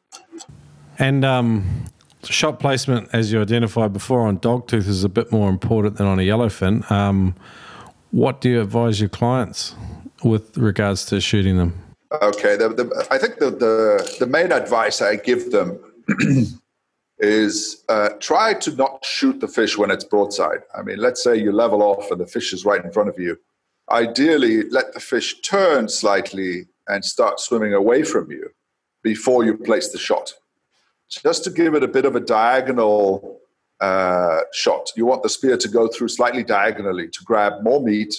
[0.99, 1.85] And um,
[2.23, 6.19] shot placement, as you identified before on dogtooth, is a bit more important than on
[6.19, 6.89] a yellowfin.
[6.91, 7.35] Um,
[8.11, 9.75] what do you advise your clients
[10.23, 11.73] with regards to shooting them?
[12.21, 15.79] Okay, the, the, I think the, the, the main advice I give them
[17.17, 20.59] is uh, try to not shoot the fish when it's broadside.
[20.77, 23.17] I mean, let's say you level off and the fish is right in front of
[23.17, 23.39] you.
[23.89, 28.49] Ideally, let the fish turn slightly and start swimming away from you
[29.01, 30.33] before you place the shot.
[31.21, 33.39] Just to give it a bit of a diagonal
[33.79, 34.91] uh, shot.
[34.95, 38.15] You want the spear to go through slightly diagonally to grab more meat,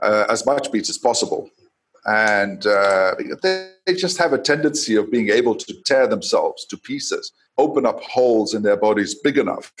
[0.00, 1.50] uh, as much meat as possible
[2.04, 6.76] and uh, they, they just have a tendency of being able to tear themselves to
[6.76, 9.72] pieces, open up holes in their bodies big enough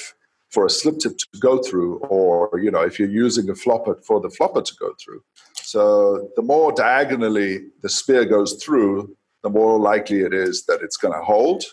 [0.50, 3.94] for a slip tip to go through, or you know, if you're using a flopper
[4.06, 5.22] for the flopper to go through.
[5.54, 10.98] So the more diagonally the spear goes through, the more likely it is that it's
[10.98, 11.64] going to hold.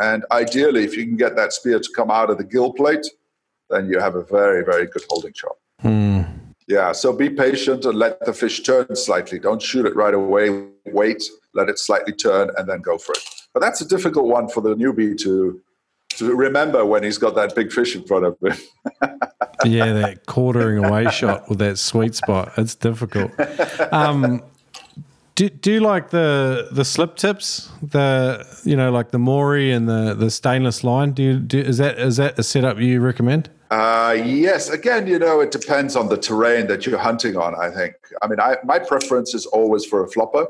[0.00, 3.06] And ideally, if you can get that spear to come out of the gill plate,
[3.68, 5.56] then you have a very, very good holding shot.
[5.80, 6.22] Hmm.
[6.66, 9.38] Yeah, so be patient and let the fish turn slightly.
[9.38, 10.68] Don't shoot it right away.
[10.86, 11.22] Wait,
[11.54, 13.24] let it slightly turn, and then go for it.
[13.52, 15.60] But that's a difficult one for the newbie to
[16.16, 18.56] to remember when he's got that big fish in front of him.
[19.64, 22.52] yeah, that quartering away shot with that sweet spot.
[22.56, 23.32] It's difficult.
[23.92, 24.42] Um,
[25.40, 27.70] do, do you like the the slip tips?
[27.82, 31.12] The you know like the Mori and the the stainless line.
[31.12, 33.48] Do you do is that is that a setup you recommend?
[33.70, 34.68] Uh, yes.
[34.68, 37.54] Again, you know, it depends on the terrain that you're hunting on.
[37.54, 37.94] I think.
[38.20, 40.46] I mean, I, my preference is always for a flopper,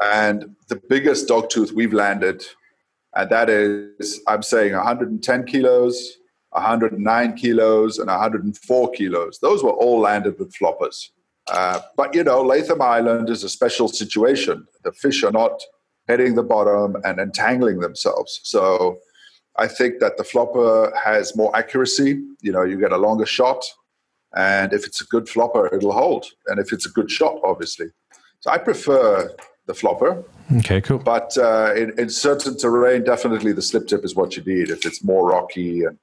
[0.00, 2.46] and the biggest dogtooth we've landed,
[3.14, 6.16] and that is, I'm saying, 110 kilos,
[6.50, 9.38] 109 kilos, and 104 kilos.
[9.40, 11.10] Those were all landed with floppers.
[11.50, 14.66] Uh, but you know, Latham Island is a special situation.
[14.84, 15.60] The fish are not
[16.06, 18.98] hitting the bottom and entangling themselves, so
[19.56, 22.22] I think that the flopper has more accuracy.
[22.40, 23.64] You know, you get a longer shot,
[24.34, 26.26] and if it's a good flopper, it'll hold.
[26.46, 27.86] And if it's a good shot, obviously.
[28.40, 29.30] So I prefer
[29.66, 30.24] the flopper.
[30.58, 30.98] Okay, cool.
[30.98, 34.70] But uh, in, in certain terrain, definitely the slip tip is what you need.
[34.70, 35.98] If it's more rocky and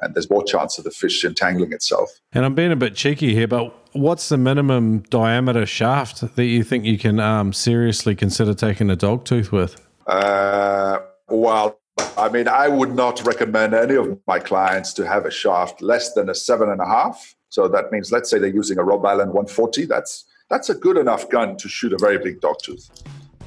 [0.00, 2.10] and there's more chance of the fish entangling itself.
[2.32, 6.62] And I'm being a bit cheeky here, but what's the minimum diameter shaft that you
[6.62, 9.80] think you can um, seriously consider taking a dog tooth with?
[10.06, 11.78] Uh, well,
[12.16, 16.12] I mean, I would not recommend any of my clients to have a shaft less
[16.14, 17.34] than a seven and a half.
[17.48, 19.86] So that means, let's say they're using a Rob Allen 140.
[19.86, 22.88] That's that's a good enough gun to shoot a very big dog tooth.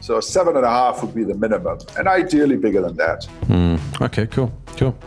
[0.02, 3.28] So seven and a half would be the minimum, and ideally bigger than that.
[3.44, 4.98] Mm, okay, cool, cool.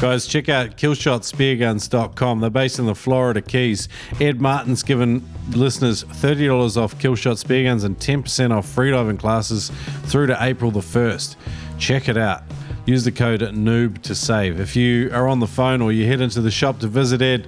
[0.00, 2.40] Guys, check out killshotspearguns.com.
[2.40, 3.86] They're based in the Florida Keys.
[4.18, 9.70] Ed Martin's given listeners $30 off Killshot Spearguns and 10% off freediving classes
[10.04, 11.36] through to April the 1st.
[11.78, 12.44] Check it out.
[12.86, 14.58] Use the code NOOB to save.
[14.58, 17.46] If you are on the phone or you head into the shop to visit Ed,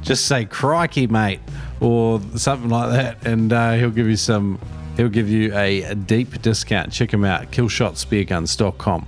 [0.00, 1.40] just say crikey, mate,
[1.80, 4.58] or something like that, and uh, he'll give you some.
[4.96, 6.92] He'll give you a, a deep discount.
[6.92, 9.06] Check him out, killshotspearguns.com.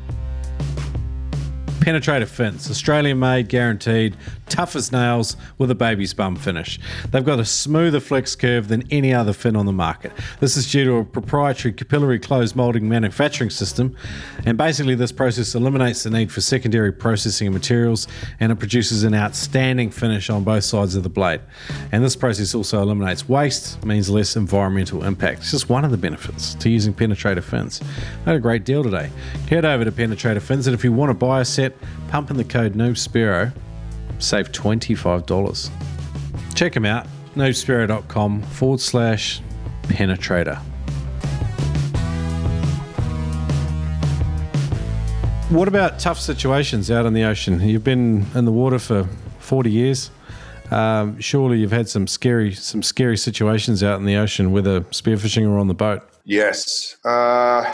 [1.82, 2.70] Penetrator fins.
[2.70, 4.16] Australian made, guaranteed,
[4.52, 6.78] tough as nails with a baby's bum finish.
[7.10, 10.12] They've got a smoother flex curve than any other fin on the market.
[10.40, 13.96] This is due to a proprietary capillary closed molding manufacturing system,
[14.44, 18.06] and basically, this process eliminates the need for secondary processing of materials
[18.40, 21.40] and it produces an outstanding finish on both sides of the blade.
[21.90, 25.40] And this process also eliminates waste, means less environmental impact.
[25.40, 27.80] It's just one of the benefits to using Penetrator fins.
[28.26, 29.10] I had a great deal today.
[29.48, 31.74] Head over to Penetrator Fins, and if you want to buy a set,
[32.08, 33.52] pump in the code NOOBSPEARO
[34.22, 35.70] save $25.
[36.54, 39.40] Check them out, noobspearo.com forward slash
[39.84, 40.58] penetrator.
[45.50, 47.60] What about tough situations out in the ocean?
[47.60, 49.06] You've been in the water for
[49.40, 50.10] 40 years.
[50.70, 55.46] Um, surely you've had some scary, some scary situations out in the ocean, whether spearfishing
[55.46, 56.08] or on the boat.
[56.24, 56.96] Yes.
[57.04, 57.70] Uh,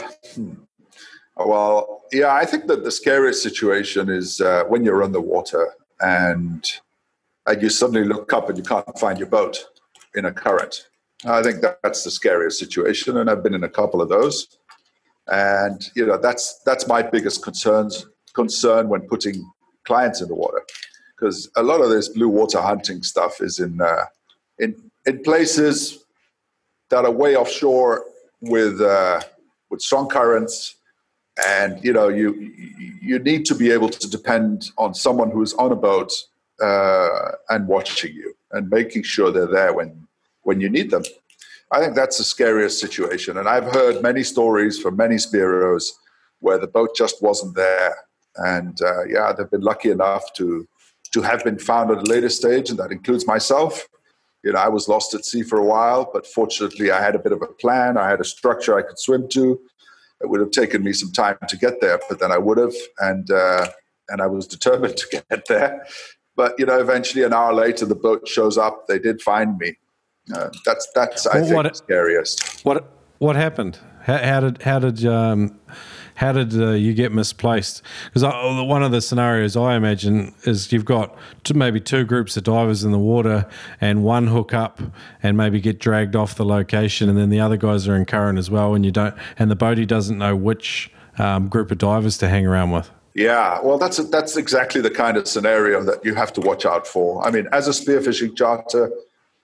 [1.37, 6.65] well, yeah, I think that the scariest situation is uh, when you're underwater and
[7.45, 9.65] and you suddenly look up and you can't find your boat
[10.15, 10.87] in a current.
[11.25, 14.47] I think that, that's the scariest situation, and I've been in a couple of those.
[15.27, 19.49] And you know, that's that's my biggest concerns concern when putting
[19.85, 20.61] clients in the water,
[21.15, 24.05] because a lot of this blue water hunting stuff is in uh,
[24.59, 24.75] in
[25.05, 26.05] in places
[26.89, 28.05] that are way offshore
[28.41, 29.19] with uh,
[29.69, 30.75] with strong currents
[31.47, 32.33] and you know you
[33.01, 36.11] you need to be able to depend on someone who's on a boat
[36.61, 40.07] uh, and watching you and making sure they're there when
[40.43, 41.03] when you need them.
[41.71, 45.91] I think that's the scariest situation, and I've heard many stories from many spearos
[46.39, 47.95] where the boat just wasn't there,
[48.37, 50.67] and uh, yeah, they've been lucky enough to
[51.11, 53.87] to have been found at a later stage, and that includes myself.
[54.43, 57.19] You know, I was lost at sea for a while, but fortunately, I had a
[57.19, 57.97] bit of a plan.
[57.97, 59.59] I had a structure I could swim to.
[60.21, 62.73] It would have taken me some time to get there, but then I would have,
[62.99, 63.67] and uh,
[64.09, 65.85] and I was determined to get there.
[66.35, 68.87] But you know, eventually, an hour later, the boat shows up.
[68.87, 69.77] They did find me.
[70.33, 72.65] Uh, that's that's I think what, scariest.
[72.65, 73.79] What what happened?
[74.03, 75.59] How, how did how did um,
[76.19, 77.81] how did uh, you get misplaced?
[78.11, 78.23] Because
[78.67, 81.15] one of the scenarios I imagine is you've got
[81.45, 83.47] two, maybe two groups of divers in the water,
[83.79, 84.81] and one hook up
[85.23, 88.37] and maybe get dragged off the location, and then the other guys are in current
[88.37, 92.17] as well, and you don't, and the boatie doesn't know which um, group of divers
[92.17, 92.91] to hang around with.
[93.13, 96.85] Yeah, well, that's that's exactly the kind of scenario that you have to watch out
[96.85, 97.25] for.
[97.25, 98.91] I mean, as a spearfishing charter,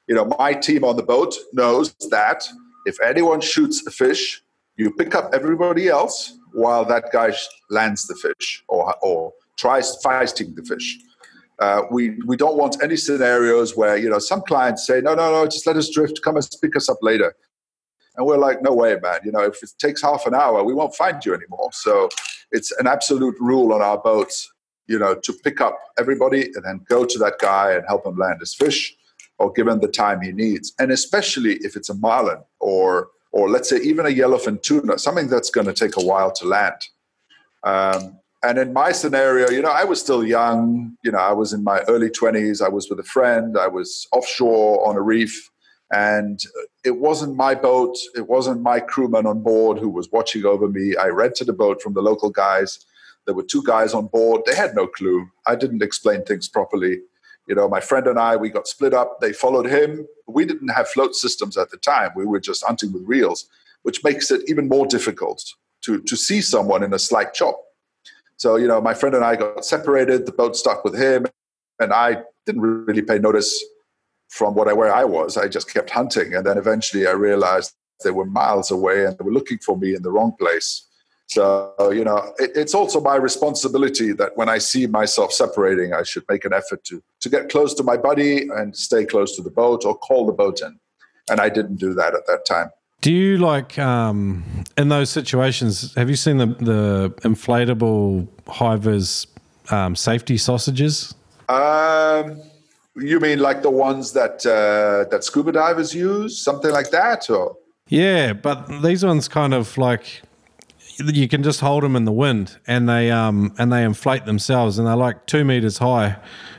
[0.07, 2.49] you know, my team on the boat knows that
[2.85, 4.43] if anyone shoots a fish,
[4.75, 7.33] you pick up everybody else while that guy
[7.69, 10.97] lands the fish or, or tries fighting the fish.
[11.59, 15.31] Uh, we, we don't want any scenarios where, you know, some clients say, no, no,
[15.31, 17.35] no, just let us drift, come and pick us up later.
[18.15, 19.19] And we're like, no way, man.
[19.25, 21.69] You know, if it takes half an hour, we won't find you anymore.
[21.73, 22.09] So
[22.51, 24.51] it's an absolute rule on our boats,
[24.87, 28.17] you know, to pick up everybody and then go to that guy and help him
[28.17, 28.95] land his fish
[29.39, 30.73] or give him the time he needs.
[30.79, 35.27] And especially if it's a marlin or or let's say even a yellowfin tuna, something
[35.27, 36.81] that's going to take a while to land.
[37.63, 40.95] Um, and in my scenario, you know, I was still young.
[41.03, 42.65] You know, I was in my early 20s.
[42.65, 43.57] I was with a friend.
[43.57, 45.51] I was offshore on a reef.
[45.91, 46.39] And
[46.85, 47.97] it wasn't my boat.
[48.15, 50.95] It wasn't my crewman on board who was watching over me.
[50.95, 52.85] I rented a boat from the local guys.
[53.25, 54.43] There were two guys on board.
[54.45, 55.27] They had no clue.
[55.45, 57.01] I didn't explain things properly.
[57.49, 59.19] You know, my friend and I, we got split up.
[59.19, 60.07] They followed him.
[60.27, 62.11] We didn't have float systems at the time.
[62.15, 63.47] We were just hunting with reels,
[63.83, 65.43] which makes it even more difficult
[65.81, 67.61] to, to see someone in a slight chop.
[68.37, 70.25] So, you know, my friend and I got separated.
[70.25, 71.25] The boat stuck with him,
[71.79, 73.63] and I didn't really pay notice
[74.29, 75.37] from what I, where I was.
[75.37, 77.73] I just kept hunting, and then eventually I realized
[78.03, 80.87] they were miles away and they were looking for me in the wrong place.
[81.27, 86.03] So, you know, it, it's also my responsibility that when I see myself separating, I
[86.03, 89.41] should make an effort to, to get close to my buddy and stay close to
[89.41, 90.79] the boat or call the boat in.
[91.29, 92.69] And I didn't do that at that time.
[93.01, 94.43] Do you like, um,
[94.77, 99.27] in those situations, have you seen the, the inflatable hivers
[99.71, 101.13] um, safety sausages?
[101.49, 102.41] Um,
[102.95, 107.57] you mean like the ones that uh, that scuba divers use, something like that, or?
[107.87, 110.21] Yeah, but these ones kind of like
[110.97, 114.77] you can just hold them in the wind and they um and they inflate themselves
[114.77, 116.17] and they're like two meters high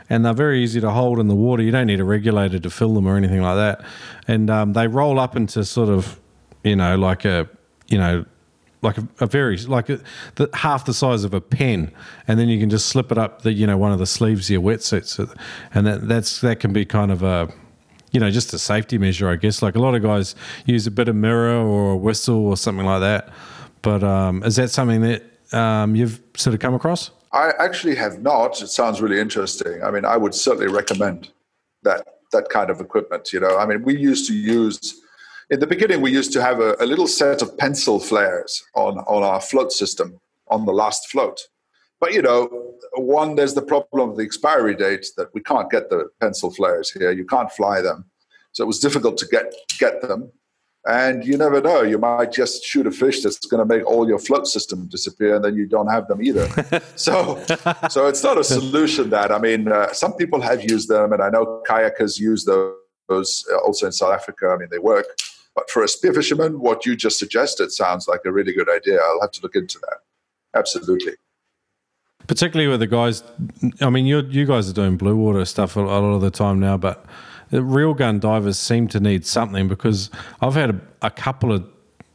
[0.09, 1.63] and they're very easy to hold in the water.
[1.63, 3.85] You don't need a regulator to fill them or anything like that.
[4.29, 6.21] And um, they roll up into sort of
[6.65, 7.49] you know like a
[7.89, 8.25] you know
[8.83, 10.01] like a, a very like a,
[10.35, 11.91] the, half the size of a pen
[12.29, 14.47] and then you can just slip it up the you know one of the sleeves
[14.47, 15.19] of your wetsuits.
[15.73, 17.53] And that that's that can be kind of a
[18.13, 19.63] you know just a safety measure i guess.
[19.63, 20.35] Like a lot of guys
[20.67, 23.33] use a bit of mirror or a whistle or something like that
[23.87, 25.23] but um, is that something that
[25.53, 27.13] um, you've sort of come across?
[27.31, 28.61] I actually have not.
[28.61, 29.81] It sounds really interesting.
[29.85, 31.31] I mean, I would certainly recommend
[31.85, 33.33] that that kind of equipment.
[33.33, 35.01] You know, I mean, we used to use
[35.51, 36.01] in the beginning.
[36.01, 39.71] We used to have a, a little set of pencil flares on on our float
[39.71, 40.19] system
[40.49, 41.47] on the last float.
[42.01, 45.91] But you know, one there's the problem of the expiry date that we can't get
[45.91, 47.13] the pencil flares here.
[47.13, 48.07] You can't fly them,
[48.51, 50.33] so it was difficult to get get them
[50.87, 54.09] and you never know you might just shoot a fish that's going to make all
[54.09, 56.47] your float system disappear and then you don't have them either.
[56.97, 57.43] So
[57.91, 61.23] so it's not a solution that i mean uh, some people have used them and
[61.23, 65.07] i know kayakers use those uh, also in south africa i mean they work.
[65.55, 68.99] But for a spear fisherman what you just suggested sounds like a really good idea.
[68.99, 69.99] I'll have to look into that.
[70.55, 71.15] Absolutely.
[72.27, 73.23] Particularly with the guys
[73.81, 76.61] i mean you you guys are doing blue water stuff a lot of the time
[76.61, 77.07] now but
[77.51, 81.67] reel gun divers seem to need something because I've had a, a couple of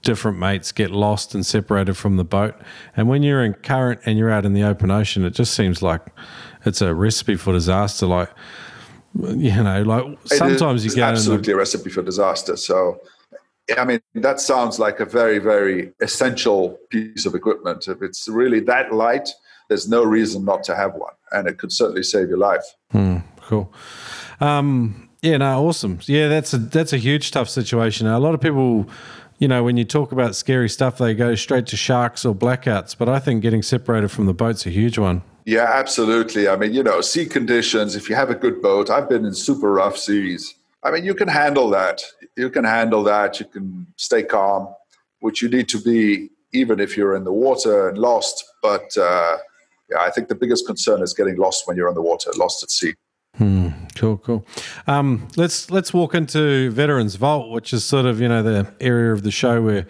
[0.02, 2.56] different mates get lost and separated from the boat.
[2.98, 5.82] And when you're in current and you're out in the open ocean, it just seems
[5.82, 6.02] like
[6.66, 8.08] it's a recipe for disaster.
[8.08, 8.30] Like,
[9.20, 12.56] you know, like sometimes you get absolutely a recipe for disaster.
[12.58, 13.00] So,
[13.78, 17.88] I mean, that sounds like a very, very essential piece of equipment.
[17.88, 19.30] If it's really that light,
[19.70, 22.64] there's no reason not to have one, and it could certainly save your life.
[22.92, 23.74] Hmm, cool.
[24.42, 26.00] Um, yeah, no, awesome.
[26.06, 28.08] Yeah, that's a that's a huge tough situation.
[28.08, 28.88] A lot of people
[29.42, 32.96] you know, when you talk about scary stuff, they go straight to sharks or blackouts.
[32.96, 35.24] But I think getting separated from the boat's a huge one.
[35.46, 36.48] Yeah, absolutely.
[36.48, 39.34] I mean, you know, sea conditions, if you have a good boat, I've been in
[39.34, 40.54] super rough seas.
[40.84, 42.04] I mean, you can handle that.
[42.38, 43.40] You can handle that.
[43.40, 44.68] You can stay calm,
[45.22, 48.46] which you need to be even if you're in the water and lost.
[48.62, 49.38] But uh,
[49.90, 52.62] yeah, I think the biggest concern is getting lost when you're on the water, lost
[52.62, 52.94] at sea.
[53.38, 53.70] Hmm.
[53.96, 54.46] Cool, cool.
[54.88, 59.14] Um, let's let's walk into Veterans Vault, which is sort of you know the area
[59.14, 59.88] of the show where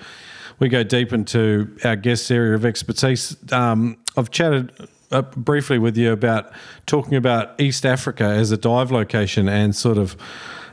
[0.60, 3.36] we go deep into our guest's area of expertise.
[3.52, 4.72] Um, I've chatted
[5.12, 6.52] uh, briefly with you about
[6.86, 10.16] talking about East Africa as a dive location and sort of,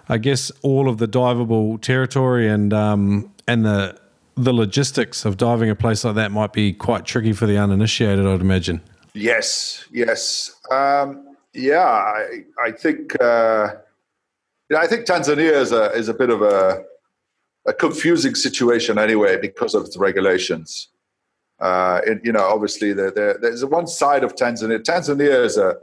[0.08, 3.98] I guess, all of the diveable territory and um, and the
[4.36, 8.24] the logistics of diving a place like that might be quite tricky for the uninitiated.
[8.26, 8.80] I'd imagine.
[9.14, 10.54] Yes, yes.
[10.70, 13.74] Um, yeah, I, I think uh,
[14.76, 16.84] I think Tanzania is a is a bit of a
[17.66, 20.88] a confusing situation anyway because of its regulations.
[21.60, 24.78] Uh, you know, obviously there, there, there's one side of Tanzania.
[24.78, 25.76] Tanzania is a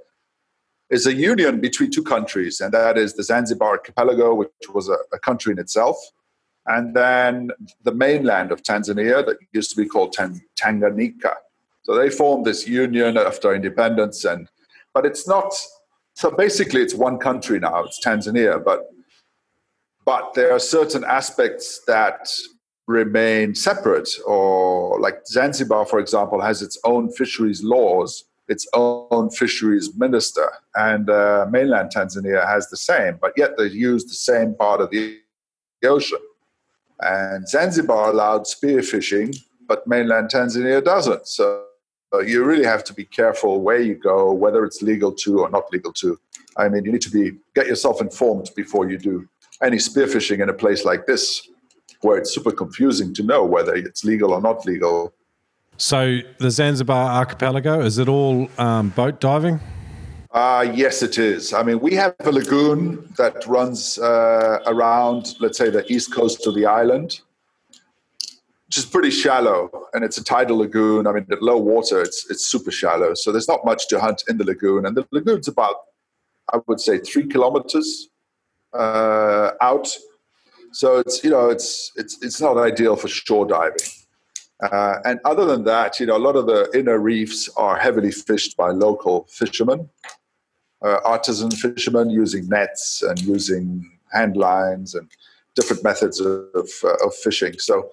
[0.89, 4.97] is a union between two countries, and that is the Zanzibar archipelago, which was a,
[5.11, 5.97] a country in itself,
[6.67, 7.51] and then
[7.83, 11.33] the mainland of Tanzania that used to be called Tan- Tanganyika.
[11.83, 14.47] So they formed this union after independence, and
[14.95, 15.53] but it's not.
[16.15, 17.83] So basically, it's one country now.
[17.83, 18.89] It's Tanzania, but
[20.05, 22.29] but there are certain aspects that
[22.87, 24.09] remain separate.
[24.25, 31.09] Or like Zanzibar, for example, has its own fisheries laws, its own fisheries minister, and
[31.09, 33.17] uh, mainland Tanzania has the same.
[33.19, 35.19] But yet they use the same part of the
[35.83, 36.19] ocean.
[37.01, 39.37] And Zanzibar allowed spearfishing,
[39.67, 41.27] but mainland Tanzania doesn't.
[41.27, 41.65] So
[42.19, 45.71] you really have to be careful where you go, whether it's legal to or not
[45.71, 46.19] legal to.
[46.57, 49.27] I mean, you need to be get yourself informed before you do
[49.61, 51.49] any spearfishing in a place like this,
[52.01, 55.13] where it's super confusing to know whether it's legal or not legal.
[55.77, 59.59] So the Zanzibar archipelago is it all um, boat diving?
[60.31, 61.53] Uh, yes, it is.
[61.53, 66.45] I mean, we have a lagoon that runs uh, around, let's say, the east coast
[66.45, 67.21] of the island
[68.67, 71.05] which is pretty shallow, and it's a tidal lagoon.
[71.05, 74.23] I mean, at low water, it's it's super shallow, so there's not much to hunt
[74.27, 74.85] in the lagoon.
[74.85, 75.75] And the lagoon's about,
[76.51, 78.09] I would say, three kilometers
[78.73, 79.87] uh, out.
[80.71, 83.87] So it's you know it's it's it's not ideal for shore diving.
[84.63, 88.11] Uh, and other than that, you know, a lot of the inner reefs are heavily
[88.11, 89.89] fished by local fishermen,
[90.81, 95.11] uh, artisan fishermen using nets and using hand lines and
[95.55, 97.53] different methods of, uh, of fishing.
[97.59, 97.89] So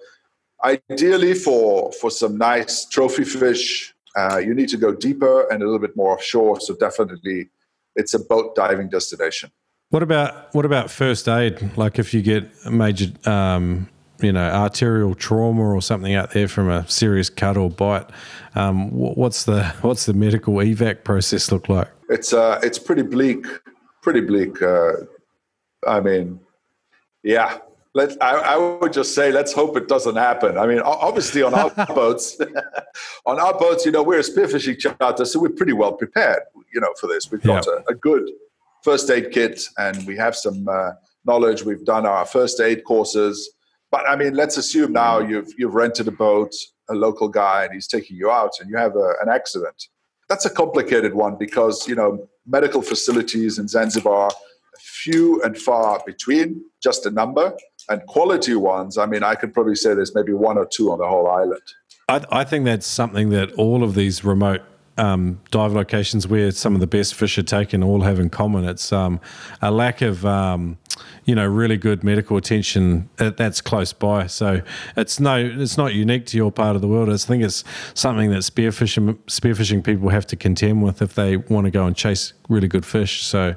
[0.63, 5.65] Ideally, for for some nice trophy fish, uh, you need to go deeper and a
[5.65, 6.61] little bit more offshore.
[6.61, 7.49] So definitely,
[7.95, 9.51] it's a boat diving destination.
[9.89, 11.77] What about what about first aid?
[11.77, 13.89] Like if you get a major, um,
[14.21, 18.09] you know, arterial trauma or something out there from a serious cut or bite,
[18.55, 21.89] um, what's the what's the medical evac process look like?
[22.09, 23.45] It's uh, it's pretty bleak,
[24.01, 24.61] pretty bleak.
[24.61, 24.93] Uh,
[25.87, 26.39] I mean,
[27.21, 27.59] yeah,
[27.93, 30.57] let I, I, would just say let's hope it doesn't happen.
[30.57, 32.39] I mean, obviously on our boats,
[33.25, 36.41] on our boats, you know, we're a spearfishing charter, so we're pretty well prepared,
[36.73, 37.31] you know, for this.
[37.31, 38.29] We've got a, a, good
[38.83, 40.91] first aid kit, and we have some uh,
[41.25, 41.63] knowledge.
[41.63, 43.51] We've done our first aid courses,
[43.91, 46.53] but I mean, let's assume now you've you've rented a boat,
[46.89, 49.87] a local guy, and he's taking you out, and you have a, an accident.
[50.29, 54.31] That's a complicated one because you know medical facilities in Zanzibar are
[54.79, 57.55] few and far between, just a number.
[57.89, 60.99] And quality ones, I mean, I could probably say there's maybe one or two on
[60.99, 61.61] the whole island.
[62.09, 64.61] I, I think that's something that all of these remote
[64.97, 68.65] um, dive locations where some of the best fish are taken all have in common.
[68.65, 69.19] It's um,
[69.61, 70.77] a lack of um,
[71.25, 74.27] you know really good medical attention that's close by.
[74.27, 74.61] So
[74.97, 77.09] it's no, it's not unique to your part of the world.
[77.09, 77.63] I think it's
[77.93, 81.95] something that spearfishing spearfishing people have to contend with if they want to go and
[81.95, 83.23] chase really good fish.
[83.23, 83.55] So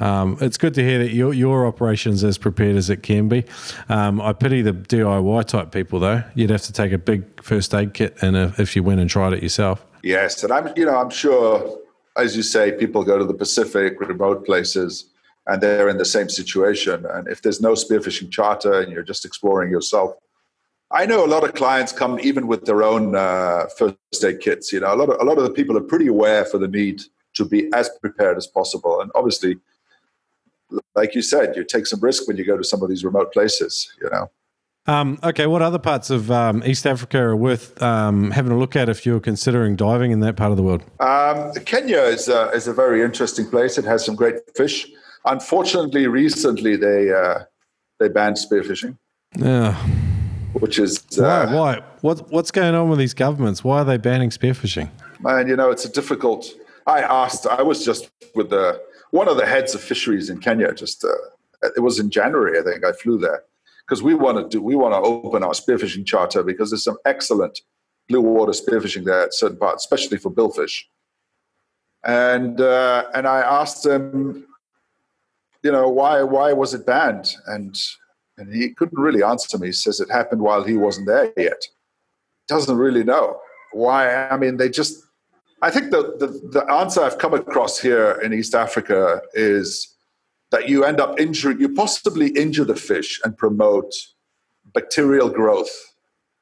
[0.00, 3.44] um, it's good to hear that your your operation's as prepared as it can be.
[3.88, 6.22] Um, I pity the DIY type people though.
[6.34, 9.32] You'd have to take a big first aid kit, and if you went and tried
[9.32, 9.84] it yourself.
[10.02, 11.78] Yes, and I'm you know I'm sure,
[12.16, 15.06] as you say, people go to the Pacific, remote places
[15.46, 17.06] and they're in the same situation.
[17.06, 20.14] And if there's no spearfishing charter and you're just exploring yourself,
[20.90, 24.72] I know a lot of clients come even with their own uh, first aid kits.
[24.72, 26.68] You know, a lot of a lot of the people are pretty aware for the
[26.68, 27.02] need
[27.34, 29.00] to be as prepared as possible.
[29.00, 29.56] And obviously,
[30.94, 33.32] like you said, you take some risk when you go to some of these remote
[33.32, 33.92] places.
[34.00, 34.30] You know.
[34.88, 38.76] Um, okay, what other parts of um, East Africa are worth um, having a look
[38.76, 40.84] at if you're considering diving in that part of the world?
[41.00, 43.78] Um, Kenya is a, is a very interesting place.
[43.78, 44.86] It has some great fish.
[45.26, 47.40] Unfortunately, recently they uh,
[47.98, 48.96] they banned spearfishing.
[49.36, 49.74] Yeah.
[50.54, 51.54] Which is uh, why?
[51.54, 51.82] Why?
[52.00, 53.62] What, what's going on with these governments?
[53.62, 54.88] Why are they banning spearfishing?
[55.20, 56.46] Man, you know, it's a difficult.
[56.86, 57.46] I asked.
[57.46, 60.72] I was just with the one of the heads of fisheries in Kenya.
[60.72, 62.84] Just uh, it was in January, I think.
[62.84, 63.42] I flew there
[63.86, 64.62] because we want to do.
[64.62, 67.60] We want to open our spearfishing charter because there's some excellent
[68.08, 70.82] blue water spearfishing there at certain parts, especially for billfish.
[72.04, 74.45] And uh, and I asked them,
[75.66, 77.28] you know, why why was it banned?
[77.46, 77.76] And
[78.38, 79.68] and he couldn't really answer me.
[79.68, 81.60] He says it happened while he wasn't there yet.
[82.46, 83.40] Doesn't really know
[83.72, 84.00] why.
[84.28, 85.02] I mean, they just.
[85.62, 89.96] I think the, the, the answer I've come across here in East Africa is
[90.52, 93.92] that you end up injuring, you possibly injure the fish and promote
[94.74, 95.74] bacterial growth.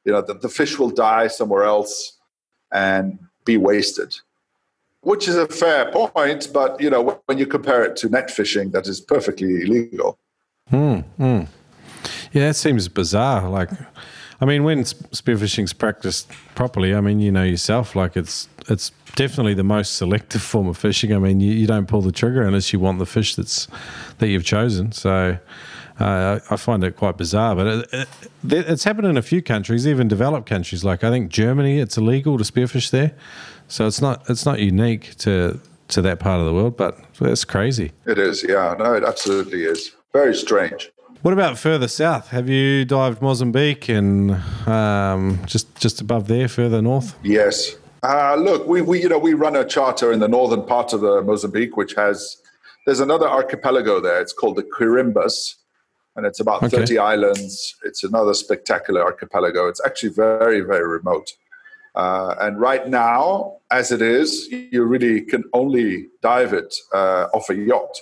[0.03, 2.19] You know, the, the fish will die somewhere else
[2.73, 4.13] and be wasted,
[5.05, 6.49] which is a fair point.
[6.51, 10.19] But, you know, when you compare it to net fishing, that is perfectly illegal.
[10.69, 11.01] Hmm.
[12.31, 13.47] Yeah, it seems bizarre.
[13.47, 13.69] Like,
[14.41, 19.53] I mean, when spearfishing's practiced properly, I mean, you know yourself, like it's it's definitely
[19.53, 21.13] the most selective form of fishing.
[21.13, 23.67] I mean, you, you don't pull the trigger unless you want the fish that's
[24.17, 24.91] that you've chosen.
[24.91, 25.37] So.
[25.99, 28.07] Uh, I find it quite bizarre, but it, it,
[28.43, 30.83] it's happened in a few countries, even developed countries.
[30.83, 33.13] Like I think Germany, it's illegal to spearfish there,
[33.69, 36.75] so it's not it's not unique to to that part of the world.
[36.75, 37.93] But it's crazy.
[38.05, 38.75] It is, yeah.
[38.77, 39.91] No, it absolutely is.
[40.11, 40.91] Very strange.
[41.21, 42.29] What about further south?
[42.29, 44.31] Have you dived Mozambique and
[44.67, 47.15] um, just just above there, further north?
[47.23, 47.77] Yes.
[48.03, 51.01] Uh, look, we, we you know we run a charter in the northern part of
[51.01, 52.37] the Mozambique, which has
[52.85, 54.21] there's another archipelago there.
[54.21, 55.55] It's called the Quirimbas,
[56.15, 56.77] and it's about okay.
[56.77, 57.75] 30 islands.
[57.83, 59.67] It's another spectacular archipelago.
[59.67, 61.31] It's actually very very remote.
[61.95, 67.49] Uh, and right now, as it is, you really can only dive it uh, off
[67.49, 68.01] a yacht.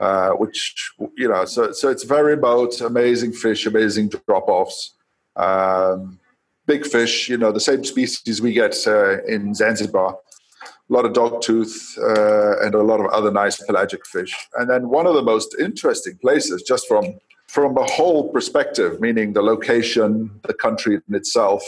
[0.00, 4.94] Uh, which you know, so so it's very remote, amazing fish, amazing drop offs,
[5.36, 6.18] um,
[6.66, 7.28] big fish.
[7.28, 10.16] You know, the same species we get uh, in Zanzibar.
[10.64, 14.34] A lot of dogtooth uh, and a lot of other nice pelagic fish.
[14.56, 17.20] And then one of the most interesting places, just from
[17.50, 21.64] from a whole perspective, meaning the location, the country in itself,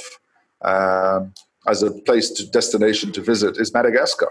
[0.62, 1.35] um,
[1.66, 4.30] as a place to destination to visit, is Madagascar.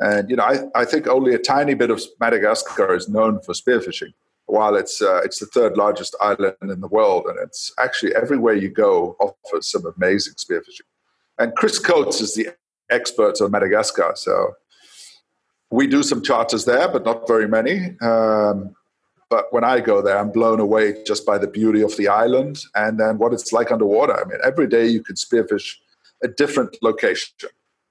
[0.00, 3.52] And you know, I, I think only a tiny bit of Madagascar is known for
[3.52, 4.12] spearfishing,
[4.46, 8.54] while it's uh, it's the third largest island in the world, and it's actually everywhere
[8.54, 10.88] you go offers some amazing spearfishing.
[11.38, 12.48] And Chris Coates is the
[12.90, 14.54] expert on Madagascar, so
[15.70, 17.96] we do some charters there, but not very many.
[18.00, 18.74] Um,
[19.28, 22.62] but when I go there, I'm blown away just by the beauty of the island
[22.74, 24.14] and then what it's like underwater.
[24.14, 25.76] I mean, every day you can spearfish
[26.22, 27.34] a different location.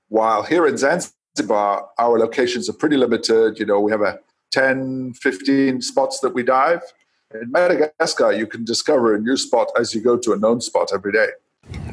[0.10, 3.60] While here in Zanzibar, our locations are pretty limited.
[3.60, 4.20] You know, we have a
[4.52, 6.82] 10, 15 spots that we dive.
[7.34, 10.92] In Madagascar, you can discover a new spot as you go to a known spot
[10.94, 11.28] every day.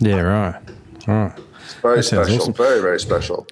[0.00, 0.62] Yeah, right.
[1.08, 1.32] Right.
[1.64, 2.36] It's very special.
[2.36, 2.52] Awesome.
[2.54, 3.46] Very, very special.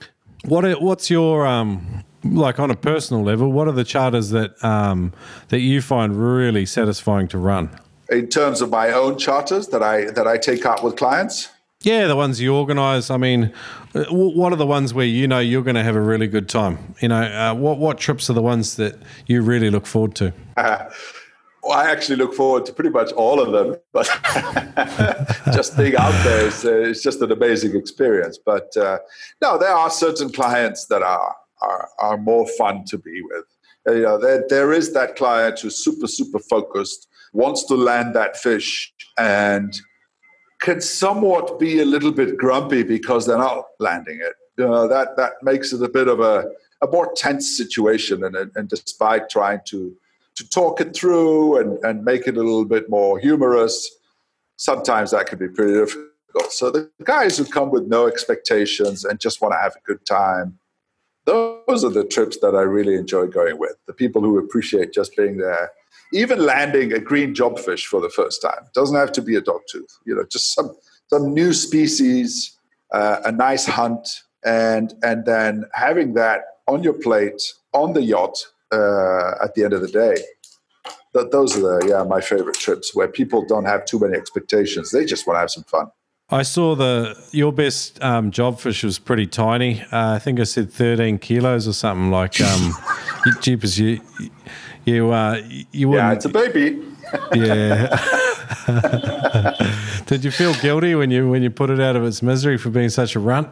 [0.45, 3.51] What what's your um like on a personal level?
[3.53, 5.12] What are the charters that um
[5.49, 7.71] that you find really satisfying to run?
[8.09, 11.49] In terms of my own charters that I that I take out with clients.
[11.83, 13.11] Yeah, the ones you organise.
[13.11, 13.55] I mean,
[13.95, 16.47] uh, what are the ones where you know you're going to have a really good
[16.47, 16.95] time?
[17.01, 18.97] You know, uh, what what trips are the ones that
[19.27, 20.35] you really look forward to?
[20.59, 20.91] Uh,
[21.62, 24.07] well, I actually look forward to pretty much all of them, but
[25.55, 28.39] just being out there is, uh, is just an amazing experience.
[28.39, 28.99] But uh,
[29.41, 33.45] no, there are certain clients that are are, are more fun to be with.
[33.89, 38.15] Uh, you know, there, there is that client who's super super focused, wants to land
[38.15, 39.81] that fish, and
[40.61, 44.35] can somewhat be a little bit grumpy because they're not landing it.
[44.59, 46.51] You know, that that makes it a bit of a,
[46.83, 48.25] a more tense situation.
[48.25, 49.97] And, and despite trying to
[50.37, 53.91] to talk it through and, and make it a little bit more humorous,
[54.57, 56.07] sometimes that can be pretty difficult.
[56.51, 60.05] So the guys who come with no expectations and just want to have a good
[60.07, 60.59] time,
[61.27, 63.77] those are the trips that I really enjoy going with.
[63.87, 65.71] The people who appreciate just being there
[66.12, 69.99] even landing a green jobfish for the first time doesn't have to be a dogtooth
[70.05, 70.75] you know just some
[71.09, 72.59] some new species
[72.93, 74.09] uh, a nice hunt
[74.45, 77.41] and and then having that on your plate
[77.73, 78.37] on the yacht
[78.73, 80.16] uh, at the end of the day
[81.14, 84.91] th- those are the yeah my favorite trips where people don't have too many expectations.
[84.91, 85.91] They just want to have some fun.
[86.33, 89.83] I saw the your best um, jobfish was pretty tiny.
[89.93, 92.41] Uh, I think I said thirteen kilos or something like.
[92.41, 92.72] Um,
[93.41, 94.01] jeepers, you
[94.85, 96.09] you uh, you wouldn't.
[96.09, 96.87] Yeah, it's a baby.
[97.35, 97.89] Yeah.
[100.07, 102.70] Did you feel guilty when you when you put it out of its misery for
[102.70, 103.49] being such a runt?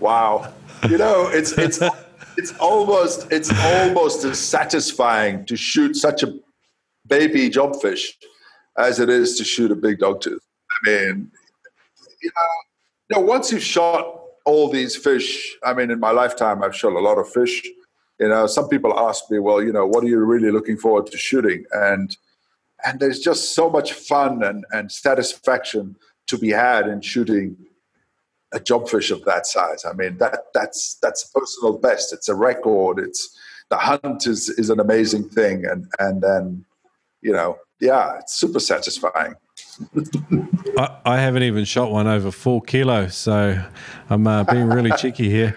[0.00, 0.52] wow.
[0.88, 1.80] You know, it's it's
[2.36, 6.34] it's almost it's almost as satisfying to shoot such a
[7.06, 8.14] baby jobfish
[8.78, 10.42] as it is to shoot a big dog tooth.
[10.70, 11.30] I mean,
[12.22, 12.30] you
[13.10, 16.98] know, once you've shot all these fish, I mean, in my lifetime, I've shot a
[16.98, 17.62] lot of fish.
[18.18, 21.06] You know, some people ask me, well, you know, what are you really looking forward
[21.06, 21.64] to shooting?
[21.72, 22.16] And
[22.84, 25.96] and there's just so much fun and, and satisfaction
[26.26, 27.56] to be had in shooting
[28.52, 29.84] a jobfish of that size.
[29.84, 32.12] I mean, that that's that's personal best.
[32.12, 32.98] It's a record.
[32.98, 33.36] It's
[33.70, 36.64] the hunt is is an amazing thing, and and then
[37.22, 39.34] you know, yeah, it's super satisfying.
[40.78, 43.62] I, I, haven't even shot one over four kilo, so
[44.08, 45.56] I'm uh, being really cheeky here.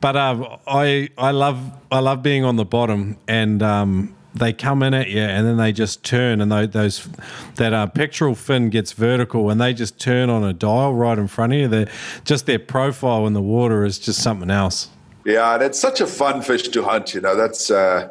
[0.00, 1.58] But um, I I love
[1.90, 3.62] I love being on the bottom and.
[3.62, 7.08] Um, they come in at you and then they just turn and they, those
[7.56, 11.26] that uh, pectoral fin gets vertical and they just turn on a dial right in
[11.26, 11.66] front of you.
[11.66, 11.88] They're,
[12.24, 14.88] just their profile in the water is just something else.
[15.24, 17.12] Yeah, and it's such a fun fish to hunt.
[17.12, 18.10] You know, that's uh,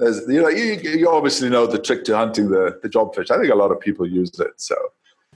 [0.00, 3.30] you know you, you obviously know the trick to hunting the the jobfish.
[3.30, 4.52] I think a lot of people use it.
[4.56, 4.76] So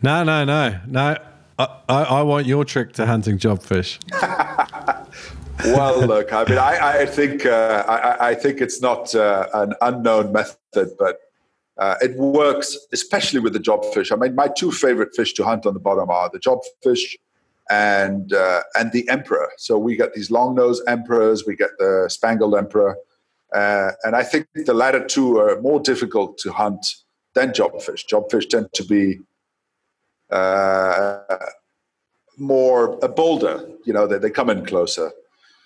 [0.03, 1.17] no, no, no, no.
[1.59, 3.99] I, I, I want your trick to hunting jobfish.
[5.65, 9.75] well, look, I mean, I, I think uh, I, I, think it's not uh, an
[9.81, 11.19] unknown method, but
[11.79, 14.11] uh, it works, especially with the jobfish.
[14.11, 17.17] I mean, my two favorite fish to hunt on the bottom are the jobfish
[17.71, 19.51] and uh, and the emperor.
[19.59, 22.97] So we get these long nose emperors, we get the spangled emperor,
[23.55, 26.87] uh, and I think the latter two are more difficult to hunt
[27.35, 28.07] than jobfish.
[28.07, 29.21] Jobfish tend to be
[30.31, 31.19] uh,
[32.39, 33.69] more bolder.
[33.85, 35.13] You know, they, they come in closer.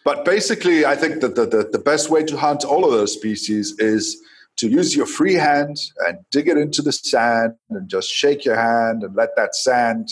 [0.05, 3.13] But basically, I think that the, the, the best way to hunt all of those
[3.13, 4.17] species is
[4.57, 5.77] to use your free hand
[6.07, 10.09] and dig it into the sand and just shake your hand and let that sand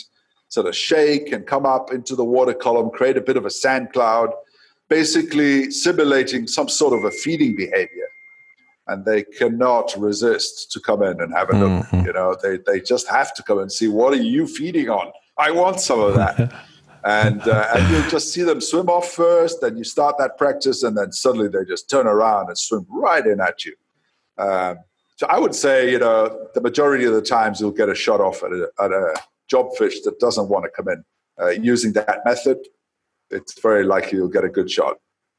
[0.48, 3.50] sort of shake and come up into the water column, create a bit of a
[3.50, 4.30] sand cloud,
[4.88, 8.08] basically simulating some sort of a feeding behavior.
[8.86, 11.86] And they cannot resist to come in and have a look.
[11.86, 12.06] Mm-hmm.
[12.06, 15.10] You know, they, they just have to come and see what are you feeding on?
[15.38, 16.52] I want some of that.
[17.04, 19.60] and uh, and you'll just see them swim off first.
[19.60, 23.24] Then you start that practice, and then suddenly they just turn around and swim right
[23.26, 23.74] in at you.
[24.38, 24.78] Um,
[25.16, 28.20] so I would say, you know, the majority of the times you'll get a shot
[28.20, 29.14] off at a, at a
[29.52, 31.04] jobfish that doesn't want to come in.
[31.40, 32.58] Uh, using that method,
[33.30, 34.96] it's very likely you'll get a good shot.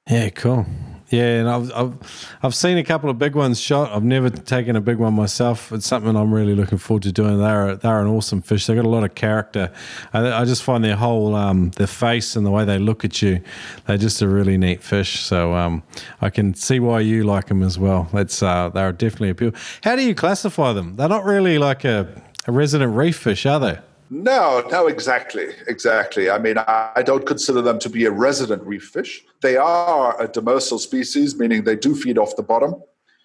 [0.10, 0.66] Yeah, cool.
[1.10, 3.92] Yeah, and I've, I've I've seen a couple of big ones shot.
[3.92, 5.72] I've never taken a big one myself.
[5.72, 7.38] It's something I'm really looking forward to doing.
[7.38, 8.66] They're they're an awesome fish.
[8.66, 9.72] They've got a lot of character.
[10.14, 13.22] I, I just find their whole um, their face and the way they look at
[13.22, 13.40] you,
[13.86, 15.20] they're just a really neat fish.
[15.20, 15.84] So um,
[16.22, 18.10] I can see why you like them as well.
[18.12, 19.52] That's uh, they're definitely appeal.
[19.84, 20.96] How do you classify them?
[20.96, 22.08] They're not really like a,
[22.48, 23.78] a resident reef fish, are they?
[24.10, 26.30] No, no, exactly, exactly.
[26.30, 29.24] I mean, I, I, don't consider them to be a resident reef fish.
[29.41, 32.76] They are a demersal species, meaning they do feed off the bottom,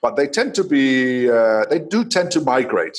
[0.00, 2.98] but they tend to be, uh, they do tend to migrate.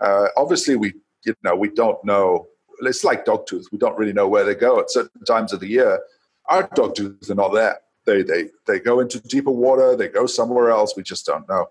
[0.00, 0.94] Uh, obviously, we,
[1.24, 2.46] you know, we don't know.
[2.82, 3.64] It's like dogtooth.
[3.72, 6.00] We don't really know where they go at certain times of the year.
[6.46, 7.80] Our dogtooths are not there.
[8.06, 9.96] They, they, they go into deeper water.
[9.96, 10.94] They go somewhere else.
[10.96, 11.66] We just don't know.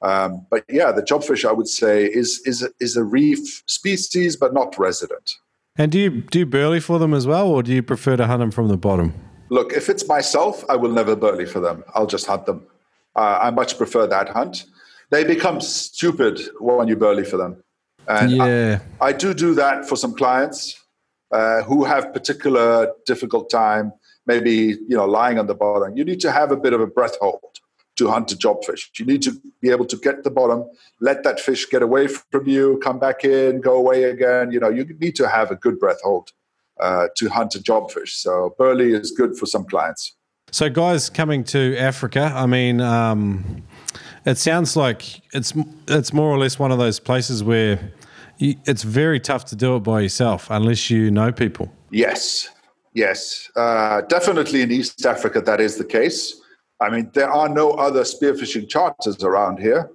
[0.00, 4.36] Um, but yeah, the jobfish, I would say, is is a, is a reef species,
[4.36, 5.36] but not resident.
[5.76, 8.26] And do you do you burley for them as well, or do you prefer to
[8.26, 9.14] hunt them from the bottom?
[9.50, 11.82] Look, if it's myself, I will never burley for them.
[11.94, 12.66] I'll just hunt them.
[13.16, 14.66] Uh, I much prefer that hunt.
[15.10, 17.62] They become stupid when you burley for them.
[18.06, 18.80] And yeah.
[19.00, 20.80] I, I do do that for some clients
[21.32, 23.92] uh, who have particular difficult time,
[24.26, 25.96] maybe you know lying on the bottom.
[25.96, 27.57] You need to have a bit of a breath hold
[27.98, 28.88] to hunt a jobfish.
[28.98, 30.64] You need to be able to get the bottom,
[31.00, 34.50] let that fish get away from you, come back in, go away again.
[34.50, 36.30] You know, you need to have a good breath hold
[36.80, 38.10] uh, to hunt a jobfish.
[38.10, 40.14] So burley is good for some clients.
[40.50, 43.62] So, guys coming to Africa, I mean, um,
[44.24, 45.52] it sounds like it's
[45.88, 47.92] it's more or less one of those places where
[48.38, 51.70] you, it's very tough to do it by yourself unless you know people.
[51.90, 52.48] Yes,
[52.94, 56.40] yes, uh, definitely in East Africa that is the case.
[56.80, 59.90] I mean, there are no other spearfishing charters around here.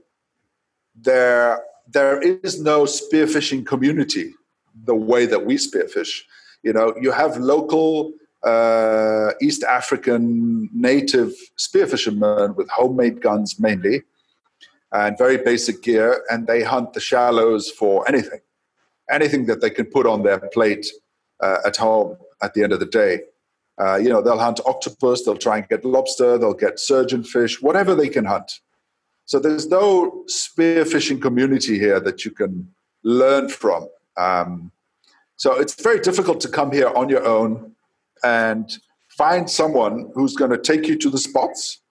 [0.95, 4.33] There, there is no spearfishing community
[4.85, 6.21] the way that we spearfish.
[6.61, 8.13] You know, you have local
[8.43, 14.03] uh, East African native spearfishermen with homemade guns mainly
[14.91, 18.41] and very basic gear, and they hunt the shallows for anything,
[19.09, 20.85] anything that they can put on their plate
[21.41, 23.21] uh, at home at the end of the day.
[23.79, 27.61] Uh, you know, they'll hunt octopus, they'll try and get lobster, they'll get surgeon fish,
[27.61, 28.59] whatever they can hunt.
[29.25, 32.71] So there's no spearfishing community here that you can
[33.03, 33.87] learn from.
[34.17, 34.71] Um,
[35.37, 37.73] so it's very difficult to come here on your own
[38.23, 38.77] and
[39.09, 41.81] find someone who's going to take you to the spots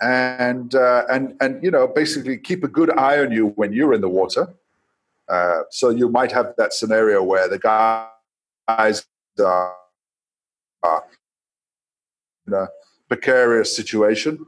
[0.00, 3.94] and uh, and and you know basically keep a good eye on you when you're
[3.94, 4.48] in the water.
[5.28, 9.06] Uh, so you might have that scenario where the guys
[9.38, 9.76] are,
[10.82, 11.04] are
[12.46, 12.68] in a
[13.08, 14.44] precarious situation.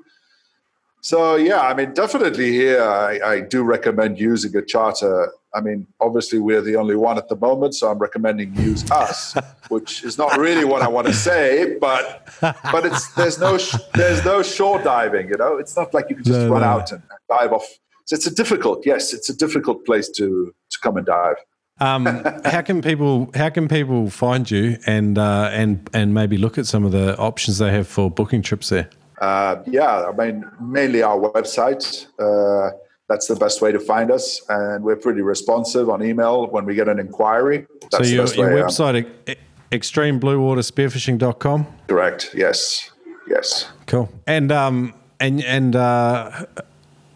[1.01, 5.86] So yeah, I mean, definitely here, I, I do recommend using a charter I mean,
[6.01, 9.36] obviously we're the only one at the moment, so I'm recommending use us,
[9.68, 13.57] which is not really what I want to say, but but it's there's no
[13.95, 15.57] there's no shore diving, you know.
[15.57, 16.66] It's not like you can just no, run no.
[16.66, 17.66] out and dive off.
[18.05, 21.36] So it's a difficult, yes, it's a difficult place to to come and dive.
[21.80, 22.06] Um,
[22.44, 26.66] how can people how can people find you and uh, and and maybe look at
[26.66, 28.88] some of the options they have for booking trips there?
[29.20, 32.06] Uh, yeah, I mean mainly our website.
[32.18, 32.76] Uh,
[33.08, 34.40] that's the best way to find us.
[34.48, 37.66] And we're pretty responsive on email when we get an inquiry.
[37.90, 39.34] That's so your, your um, website, um,
[39.70, 41.66] extremebluewaterspearfishing.com?
[41.88, 42.30] Correct.
[42.34, 42.90] Yes.
[43.28, 43.68] Yes.
[43.86, 44.10] Cool.
[44.26, 46.46] And, um, and, and, uh,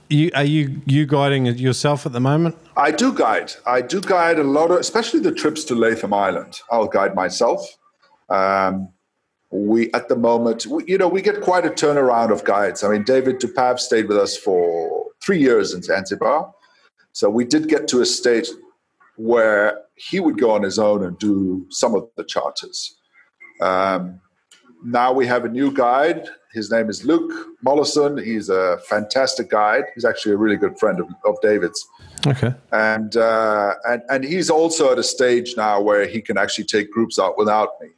[0.09, 2.57] you, are you you guiding yourself at the moment?
[2.77, 3.53] I do guide.
[3.67, 6.61] I do guide a lot of, especially the trips to Latham Island.
[6.71, 7.67] I'll guide myself.
[8.29, 8.89] Um,
[9.51, 12.85] we at the moment, we, you know, we get quite a turnaround of guides.
[12.85, 16.53] I mean, David Dupav stayed with us for three years in Zanzibar.
[17.13, 18.49] So we did get to a stage
[19.17, 22.97] where he would go on his own and do some of the charters.
[23.61, 24.21] Um,
[24.85, 26.29] now we have a new guide.
[26.53, 27.31] His name is Luke
[27.63, 28.17] Mollison.
[28.17, 29.85] He's a fantastic guide.
[29.95, 31.87] He's actually a really good friend of, of David's.
[32.27, 32.55] Okay.
[32.73, 36.91] And, uh, and and he's also at a stage now where he can actually take
[36.91, 37.89] groups out without me.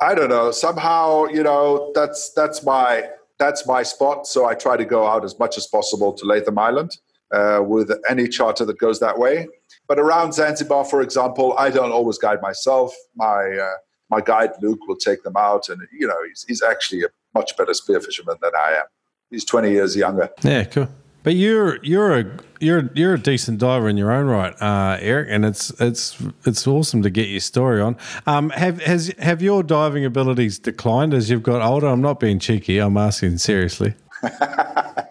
[0.00, 0.50] I don't know.
[0.50, 4.26] Somehow, you know, that's that's my that's my spot.
[4.26, 6.96] So I try to go out as much as possible to Latham Island
[7.32, 9.46] uh, with any charter that goes that way.
[9.88, 12.94] But around Zanzibar, for example, I don't always guide myself.
[13.14, 13.76] My uh,
[14.08, 17.56] my guide Luke will take them out, and you know he's, he's actually a much
[17.56, 18.86] better spear fisherman than I am.
[19.30, 20.30] He's twenty years younger.
[20.42, 20.88] Yeah, cool.
[21.22, 25.28] But you're you're a you're you're a decent diver in your own right, uh, Eric,
[25.30, 26.16] and it's it's
[26.46, 27.96] it's awesome to get your story on.
[28.26, 31.88] Um, have has have your diving abilities declined as you've got older?
[31.88, 32.78] I'm not being cheeky.
[32.78, 33.94] I'm asking seriously.
[34.22, 35.04] yeah,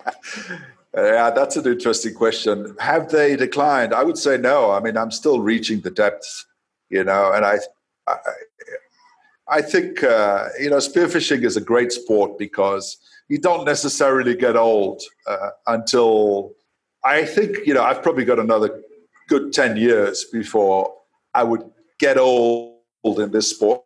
[0.96, 2.76] that's an interesting question.
[2.80, 3.94] Have they declined?
[3.94, 4.72] I would say no.
[4.72, 6.46] I mean, I'm still reaching the depths,
[6.90, 7.60] you know, and I
[8.08, 8.16] I,
[9.50, 12.98] I think uh, you know spearfishing is a great sport because
[13.28, 16.52] you don't necessarily get old uh, until
[17.04, 18.82] I think you know I've probably got another
[19.28, 20.94] good ten years before
[21.34, 21.64] I would
[22.00, 23.84] get old in this sport.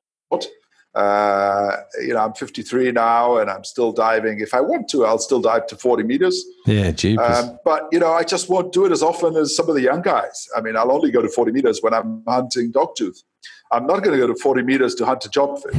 [0.96, 4.40] Uh, you know, I'm 53 now, and I'm still diving.
[4.40, 6.46] If I want to, I'll still dive to 40 meters.
[6.68, 9.76] Yeah, Um, but you know, I just won't do it as often as some of
[9.76, 10.48] the young guys.
[10.56, 13.24] I mean, I'll only go to 40 meters when I'm hunting dogtooth.
[13.72, 15.78] I'm not going to go to 40 meters to hunt a jobfish.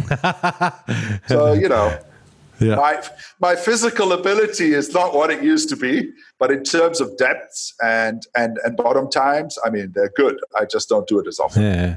[1.28, 1.98] so you know,
[2.60, 2.76] yeah.
[2.76, 3.02] My,
[3.40, 7.74] my physical ability is not what it used to be, but in terms of depths
[7.82, 10.38] and, and, and bottom times, I mean, they're good.
[10.58, 11.62] I just don't do it as often.
[11.62, 11.96] Yeah.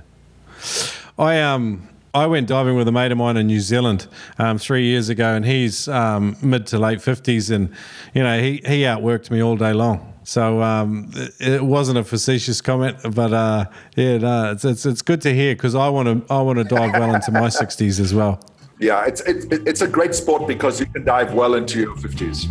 [1.19, 4.07] I, um, I went diving with a mate of mine in New Zealand
[4.39, 7.69] um, three years ago, and he's um, mid to late 50s, and,
[8.13, 10.13] you know, he, he outworked me all day long.
[10.23, 15.21] So um, it, wasn't a facetious comment, but uh, yeah, no, it's, it's, it's good
[15.21, 18.13] to hear because I want to I want to dive well into my 60s as
[18.13, 18.41] well.
[18.77, 22.45] Yeah, it's it, it's a great sport because you can dive well into your fifties.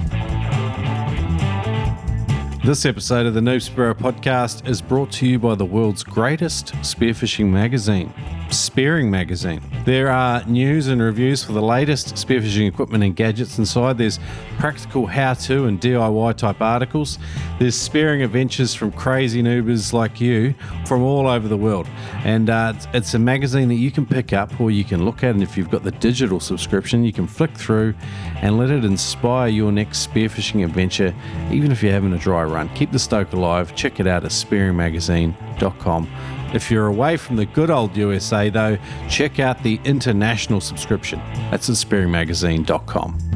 [2.65, 6.73] This episode of the Noob Spearo podcast is brought to you by the world's greatest
[6.77, 8.13] spearfishing magazine,
[8.51, 9.61] Spearing Magazine.
[9.85, 13.99] There are news and reviews for the latest spearfishing equipment and gadgets inside.
[13.99, 14.21] There's
[14.59, 17.19] practical how to and DIY type articles.
[17.59, 20.55] There's spearing adventures from crazy noobers like you
[20.87, 21.89] from all over the world.
[22.25, 25.31] And uh, it's a magazine that you can pick up or you can look at.
[25.31, 27.95] And if you've got the digital subscription, you can flick through
[28.37, 31.15] and let it inspire your next spearfishing adventure,
[31.51, 32.69] even if you're having a dry run.
[32.71, 33.75] Keep the stoke alive.
[33.75, 36.36] Check it out at spearingmagazine.com.
[36.55, 38.79] If you're away from the good old USA, though,
[39.09, 41.19] check out the international subscription.
[41.51, 43.36] That's at spearingmagazine.com.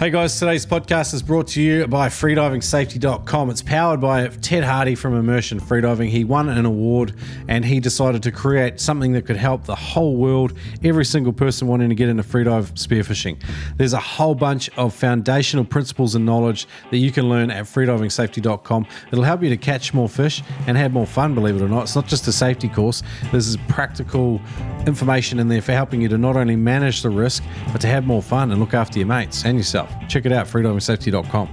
[0.00, 3.50] Hey guys, today's podcast is brought to you by freedivingsafety.com.
[3.50, 6.08] It's powered by Ted Harty from Immersion Freediving.
[6.08, 7.14] He won an award
[7.48, 11.68] and he decided to create something that could help the whole world, every single person
[11.68, 13.42] wanting to get into freedive spearfishing.
[13.76, 18.86] There's a whole bunch of foundational principles and knowledge that you can learn at freedivingsafety.com.
[19.12, 21.82] It'll help you to catch more fish and have more fun, believe it or not.
[21.82, 24.40] It's not just a safety course, there's practical
[24.86, 28.06] information in there for helping you to not only manage the risk, but to have
[28.06, 29.89] more fun and look after your mates and yourself.
[30.08, 31.48] Check it out, freedivingsafety.com.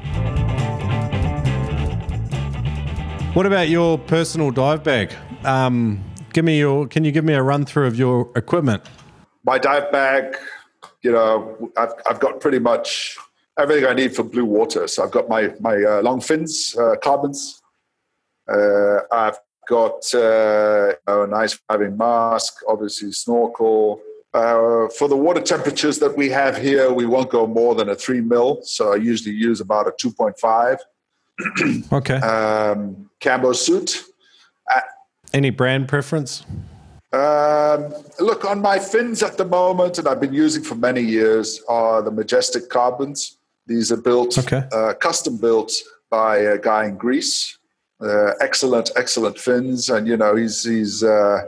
[3.33, 5.13] What about your personal dive bag?
[5.43, 6.88] Um, give me your.
[6.88, 8.83] Can you give me a run through of your equipment?
[9.43, 10.35] My dive bag,
[11.03, 13.15] you know, I've, I've got pretty much
[13.59, 14.88] everything I need for blue water.
[14.88, 17.61] So I've got my my uh, long fins, uh, carbons.
[18.51, 24.01] Uh, I've got uh, a nice diving mask, obviously snorkel,
[24.38, 27.95] uh, for the water temperatures that we have here, we won't go more than a
[27.95, 28.61] three mil.
[28.63, 30.77] So I usually use about a 2.5.
[31.99, 32.15] okay.
[32.15, 34.03] Um, camo suit.
[34.73, 34.81] Uh,
[35.33, 36.45] Any brand preference?
[37.13, 41.61] Um, look, on my fins at the moment, and I've been using for many years,
[41.67, 43.38] are the Majestic Carbons.
[43.65, 44.63] These are built, okay.
[44.71, 45.71] uh, custom built
[46.09, 47.57] by a guy in Greece.
[47.99, 51.41] Uh, excellent, excellent fins, and you know he's he's uh,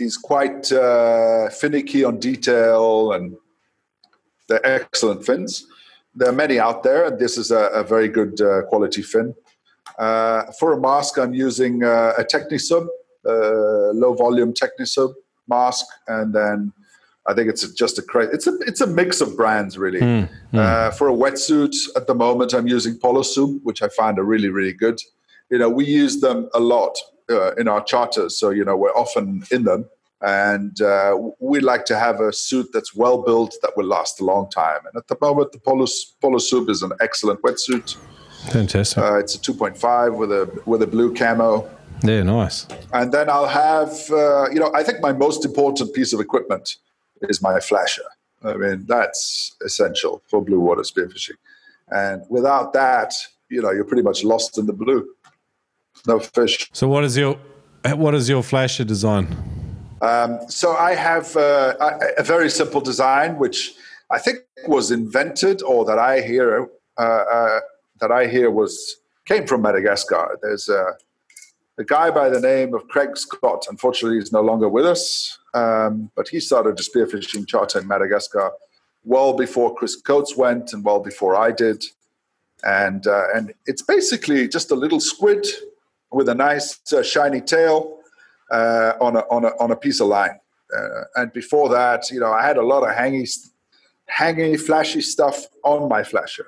[0.00, 3.36] he's quite uh, finicky on detail, and
[4.48, 5.66] they're excellent fins.
[6.14, 9.34] There are many out there, and this is a, a very good uh, quality fin.
[9.98, 12.86] Uh, for a mask, I'm using uh, a Technisub,
[13.26, 15.12] uh, low volume Technisub
[15.46, 16.72] mask, and then
[17.26, 20.00] I think it's just a cra- it's a it's a mix of brands really.
[20.00, 20.94] Mm, mm.
[20.94, 24.72] for a wetsuit, at the moment, I'm using Polosub, which I find are really really
[24.72, 24.98] good.
[25.50, 26.96] You know, we use them a lot
[27.30, 29.88] uh, in our charters, so you know we're often in them,
[30.20, 34.24] and uh, we like to have a suit that's well built that will last a
[34.24, 34.80] long time.
[34.86, 35.86] And at the moment, the Polo,
[36.22, 37.96] Polosub is an excellent wetsuit.
[38.50, 38.98] Fantastic.
[38.98, 41.68] Uh, it's a 2.5 with a with a blue camo.
[42.02, 42.66] Yeah, nice.
[42.92, 46.76] And then I'll have, uh, you know, I think my most important piece of equipment
[47.22, 48.04] is my flasher.
[48.42, 51.36] I mean, that's essential for blue water spearfishing.
[51.90, 53.12] And without that,
[53.50, 55.06] you know, you're pretty much lost in the blue
[56.06, 56.68] no fish.
[56.72, 57.38] So what is your
[57.84, 59.26] what is your flasher design?
[60.02, 61.74] Um, so I have uh,
[62.16, 63.74] a very simple design, which
[64.10, 67.60] I think was invented, or that I hear uh, uh,
[68.00, 68.96] that I hear was
[69.26, 70.38] came from Madagascar.
[70.42, 70.94] There's a,
[71.78, 73.66] a, guy by the name of Craig Scott.
[73.68, 78.50] Unfortunately, he's no longer with us, um, but he started a spearfishing charter in Madagascar
[79.04, 81.84] well before Chris Coates went, and well before I did.
[82.64, 85.46] And uh, and it's basically just a little squid
[86.12, 87.98] with a nice uh, shiny tail
[88.50, 90.38] uh, on, a, on, a, on a piece of line.
[90.76, 93.28] Uh, and before that, you know, I had a lot of hangy,
[94.12, 96.46] hangy, flashy stuff on my flasher.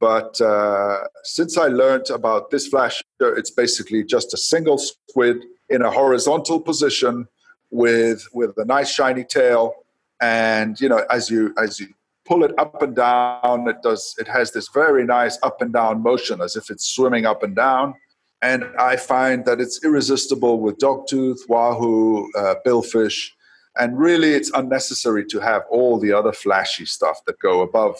[0.00, 5.82] But uh, since I learned about this flasher, it's basically just a single squid in
[5.82, 7.28] a horizontal position
[7.70, 9.74] with with a nice shiny tail.
[10.22, 11.88] And you know, as you as you
[12.24, 16.02] pull it up and down, it does it has this very nice up and down
[16.02, 17.94] motion as if it's swimming up and down.
[18.42, 23.30] And I find that it's irresistible with dogtooth, wahoo, uh, billfish,
[23.78, 27.96] and really it's unnecessary to have all the other flashy stuff that go above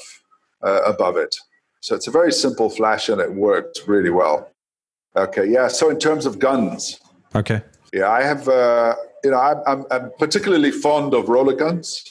[0.63, 1.35] uh, above it.
[1.81, 4.51] So it's a very simple flash and it works really well.
[5.17, 5.69] Okay, yeah.
[5.69, 7.01] So in terms of guns,
[7.35, 7.63] okay,
[7.93, 8.49] yeah, I have.
[8.49, 12.11] Uh, you know, I'm, I'm particularly fond of roller guns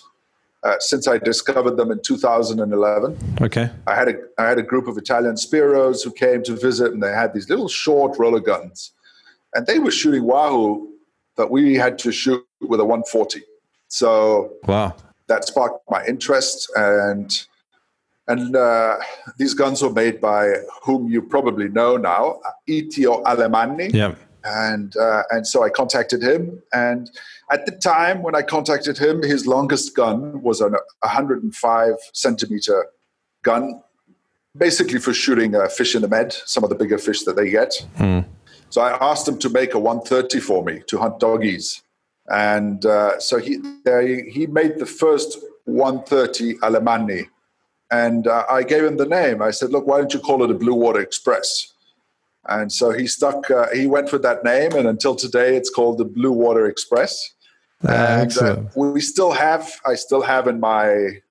[0.63, 3.17] uh, since I discovered them in 2011.
[3.41, 3.69] Okay.
[3.87, 7.01] I had a I had a group of Italian spearos who came to visit, and
[7.01, 8.91] they had these little short roller guns,
[9.53, 10.89] and they were shooting wahoo
[11.37, 13.41] that we had to shoot with a 140.
[13.87, 14.95] So wow,
[15.27, 17.31] that sparked my interest, and
[18.27, 18.97] and uh,
[19.37, 20.53] these guns were made by
[20.83, 23.93] whom you probably know now, Itio Alemanni.
[23.93, 26.61] Yeah and uh, and so I contacted him.
[26.73, 27.09] And
[27.51, 32.87] at the time when I contacted him, his longest gun was a 105 centimeter
[33.43, 33.81] gun,
[34.57, 37.49] basically for shooting uh, fish in the med, some of the bigger fish that they
[37.49, 37.73] get.
[37.97, 38.19] Hmm.
[38.69, 41.81] So I asked him to make a 130 for me to hunt doggies,
[42.27, 43.59] and uh, so he
[44.31, 47.27] he made the first 130 Alemanni.
[47.91, 49.41] And uh, I gave him the name.
[49.41, 51.73] I said, "Look, why don't you call it a Blue Water Express?"
[52.47, 55.97] And so he stuck, uh, he went with that name, and until today, it's called
[55.97, 57.35] the Blue Water Express.
[57.87, 61.21] Uh, and uh, we still have, I still have in my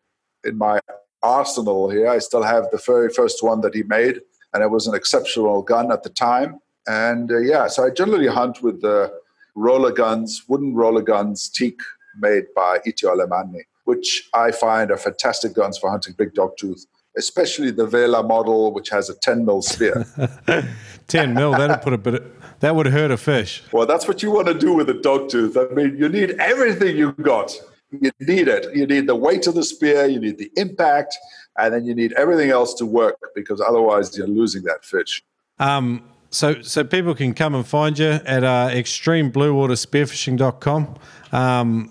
[0.45, 0.81] in my
[1.23, 4.21] arsenal here, I still have the very first one that he made,
[4.53, 6.61] and it was an exceptional gun at the time.
[6.87, 9.13] And uh, yeah, so I generally hunt with the
[9.55, 11.81] roller guns, wooden roller guns, teak
[12.19, 16.87] made by Itio Alemanni, which I find are fantastic guns for hunting big dog tooth
[17.19, 20.07] especially the Vela model, which has a 10 mil spear.
[21.09, 22.25] 10 mil, that'll put a bit of,
[22.61, 23.63] that would hurt a fish.
[23.73, 25.57] Well, that's what you want to do with a dog tooth.
[25.57, 27.59] I mean, you need everything you got.
[27.91, 28.77] You need it.
[28.77, 31.17] You need the weight of the spear, you need the impact,
[31.57, 35.23] and then you need everything else to work because otherwise you're losing that fish.
[35.59, 40.95] Um, so, so people can come and find you at uh, extremebluewaterspearfishing.com.
[41.33, 41.91] Um,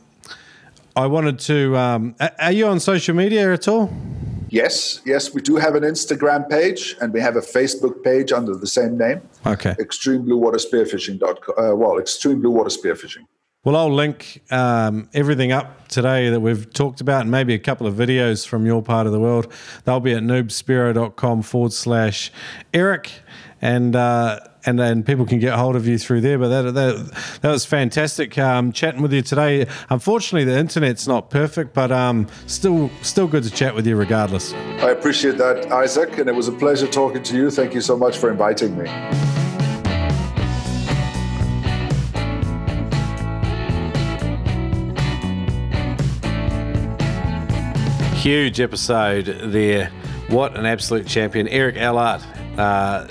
[0.95, 1.75] I wanted to.
[1.77, 3.91] Um, are you on social media at all?
[4.49, 8.55] Yes, yes, we do have an Instagram page and we have a Facebook page under
[8.55, 9.21] the same name.
[9.45, 9.75] Okay.
[9.79, 11.21] Extreme Blue Water Spearfishing.
[11.21, 13.25] Uh, well, Extreme Blue Water Spearfishing.
[13.63, 17.85] Well, I'll link um, everything up today that we've talked about and maybe a couple
[17.85, 19.51] of videos from your part of the world.
[19.83, 22.31] They'll be at noobspearo.com forward slash
[22.73, 23.11] Eric.
[23.61, 26.37] And, uh, and then people can get hold of you through there.
[26.37, 29.65] But that that, that was fantastic um, chatting with you today.
[29.89, 34.53] Unfortunately, the internet's not perfect, but um, still still good to chat with you regardless.
[34.53, 37.49] I appreciate that, Isaac, and it was a pleasure talking to you.
[37.49, 38.87] Thank you so much for inviting me.
[48.17, 49.89] Huge episode there.
[50.27, 51.47] What an absolute champion.
[51.47, 52.21] Eric Allard.
[52.57, 53.07] Uh,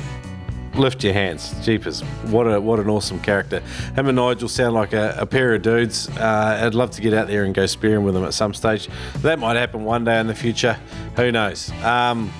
[0.78, 1.54] lift your hands.
[1.64, 2.02] Jeepers.
[2.30, 3.60] What a what an awesome character.
[3.94, 6.08] Him and Nigel sound like a, a pair of dudes.
[6.16, 8.88] Uh, I'd love to get out there and go spearing with them at some stage.
[9.18, 10.78] That might happen one day in the future.
[11.16, 11.70] Who knows?
[11.82, 12.32] Um,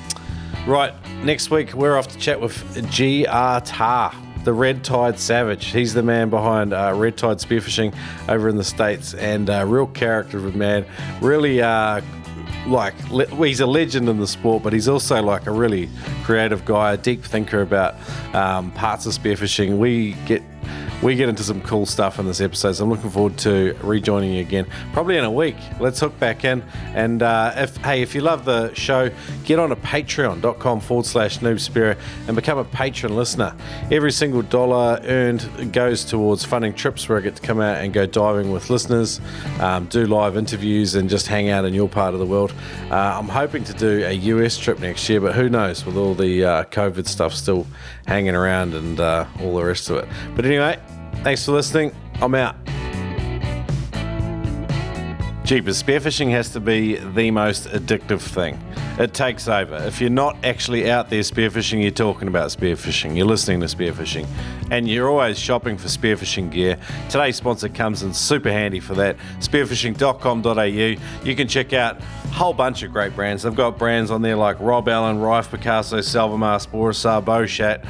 [0.67, 0.93] right,
[1.25, 3.61] next week we're off to chat with G.R.
[3.61, 4.15] Tar
[4.47, 5.67] the Red Tide Savage.
[5.73, 7.93] He's the man behind uh, Red Tide Spearfishing
[8.29, 10.87] over in the States and uh, real character of a man.
[11.21, 11.61] Really
[12.67, 12.95] like
[13.39, 15.89] he's a legend in the sport, but he's also like a really
[16.25, 17.95] creative guy, a deep thinker about
[18.35, 19.79] um, parts of spearfishing.
[19.79, 20.43] We get
[21.03, 22.73] we get into some cool stuff in this episode.
[22.73, 25.57] So I'm looking forward to rejoining you again, probably in a week.
[25.79, 26.63] Let's hook back in.
[26.95, 29.11] And uh, if hey, if you love the show,
[29.45, 33.55] get on to patreon.com forward slash noobspearo and become a patron listener.
[33.91, 37.93] Every single dollar earned goes towards funding trips where I get to come out and
[37.93, 39.21] go diving with listeners,
[39.61, 42.53] um, do live interviews, and just hang out in your part of the world.
[42.91, 46.15] Uh, I'm hoping to do a US trip next year, but who knows with all
[46.15, 47.67] the uh, COVID stuff still
[48.07, 50.09] hanging around and uh, all the rest of it.
[50.35, 50.79] But anyway,
[51.27, 51.93] thanks for listening.
[52.23, 52.55] I'm out.
[55.45, 58.57] Jeepers, spearfishing has to be the most addictive thing.
[59.01, 59.75] It takes over.
[59.75, 64.25] If you're not actually out there spearfishing, you're talking about spearfishing, you're listening to spearfishing,
[64.71, 66.79] and you're always shopping for spearfishing gear.
[67.11, 71.25] Today's sponsor comes in super handy for that spearfishing.com.au.
[71.25, 73.43] You can check out a whole bunch of great brands.
[73.43, 77.85] They've got brands on there like Rob Allen, Riffe Picasso, Salvamar, Sporasub, Beuchat,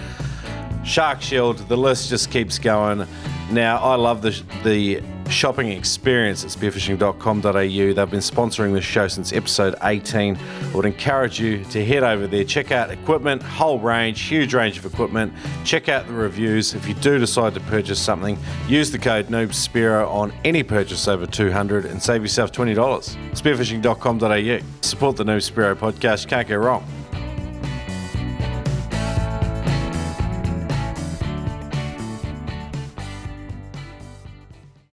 [0.87, 1.59] Shark Shield.
[1.69, 3.07] The list just keeps going.
[3.51, 7.53] Now, I love the, the shopping experience at spearfishing.com.au.
[7.53, 10.37] They've been sponsoring this show since episode 18.
[10.37, 14.79] I would encourage you to head over there, check out equipment, whole range, huge range
[14.79, 15.33] of equipment.
[15.65, 16.75] Check out the reviews.
[16.75, 21.27] If you do decide to purchase something, use the code NoobSpearo on any purchase over
[21.27, 22.75] 200 and save yourself $20.
[23.33, 24.67] Spearfishing.com.au.
[24.83, 26.29] Support the Noob podcast.
[26.29, 26.87] Can't go wrong.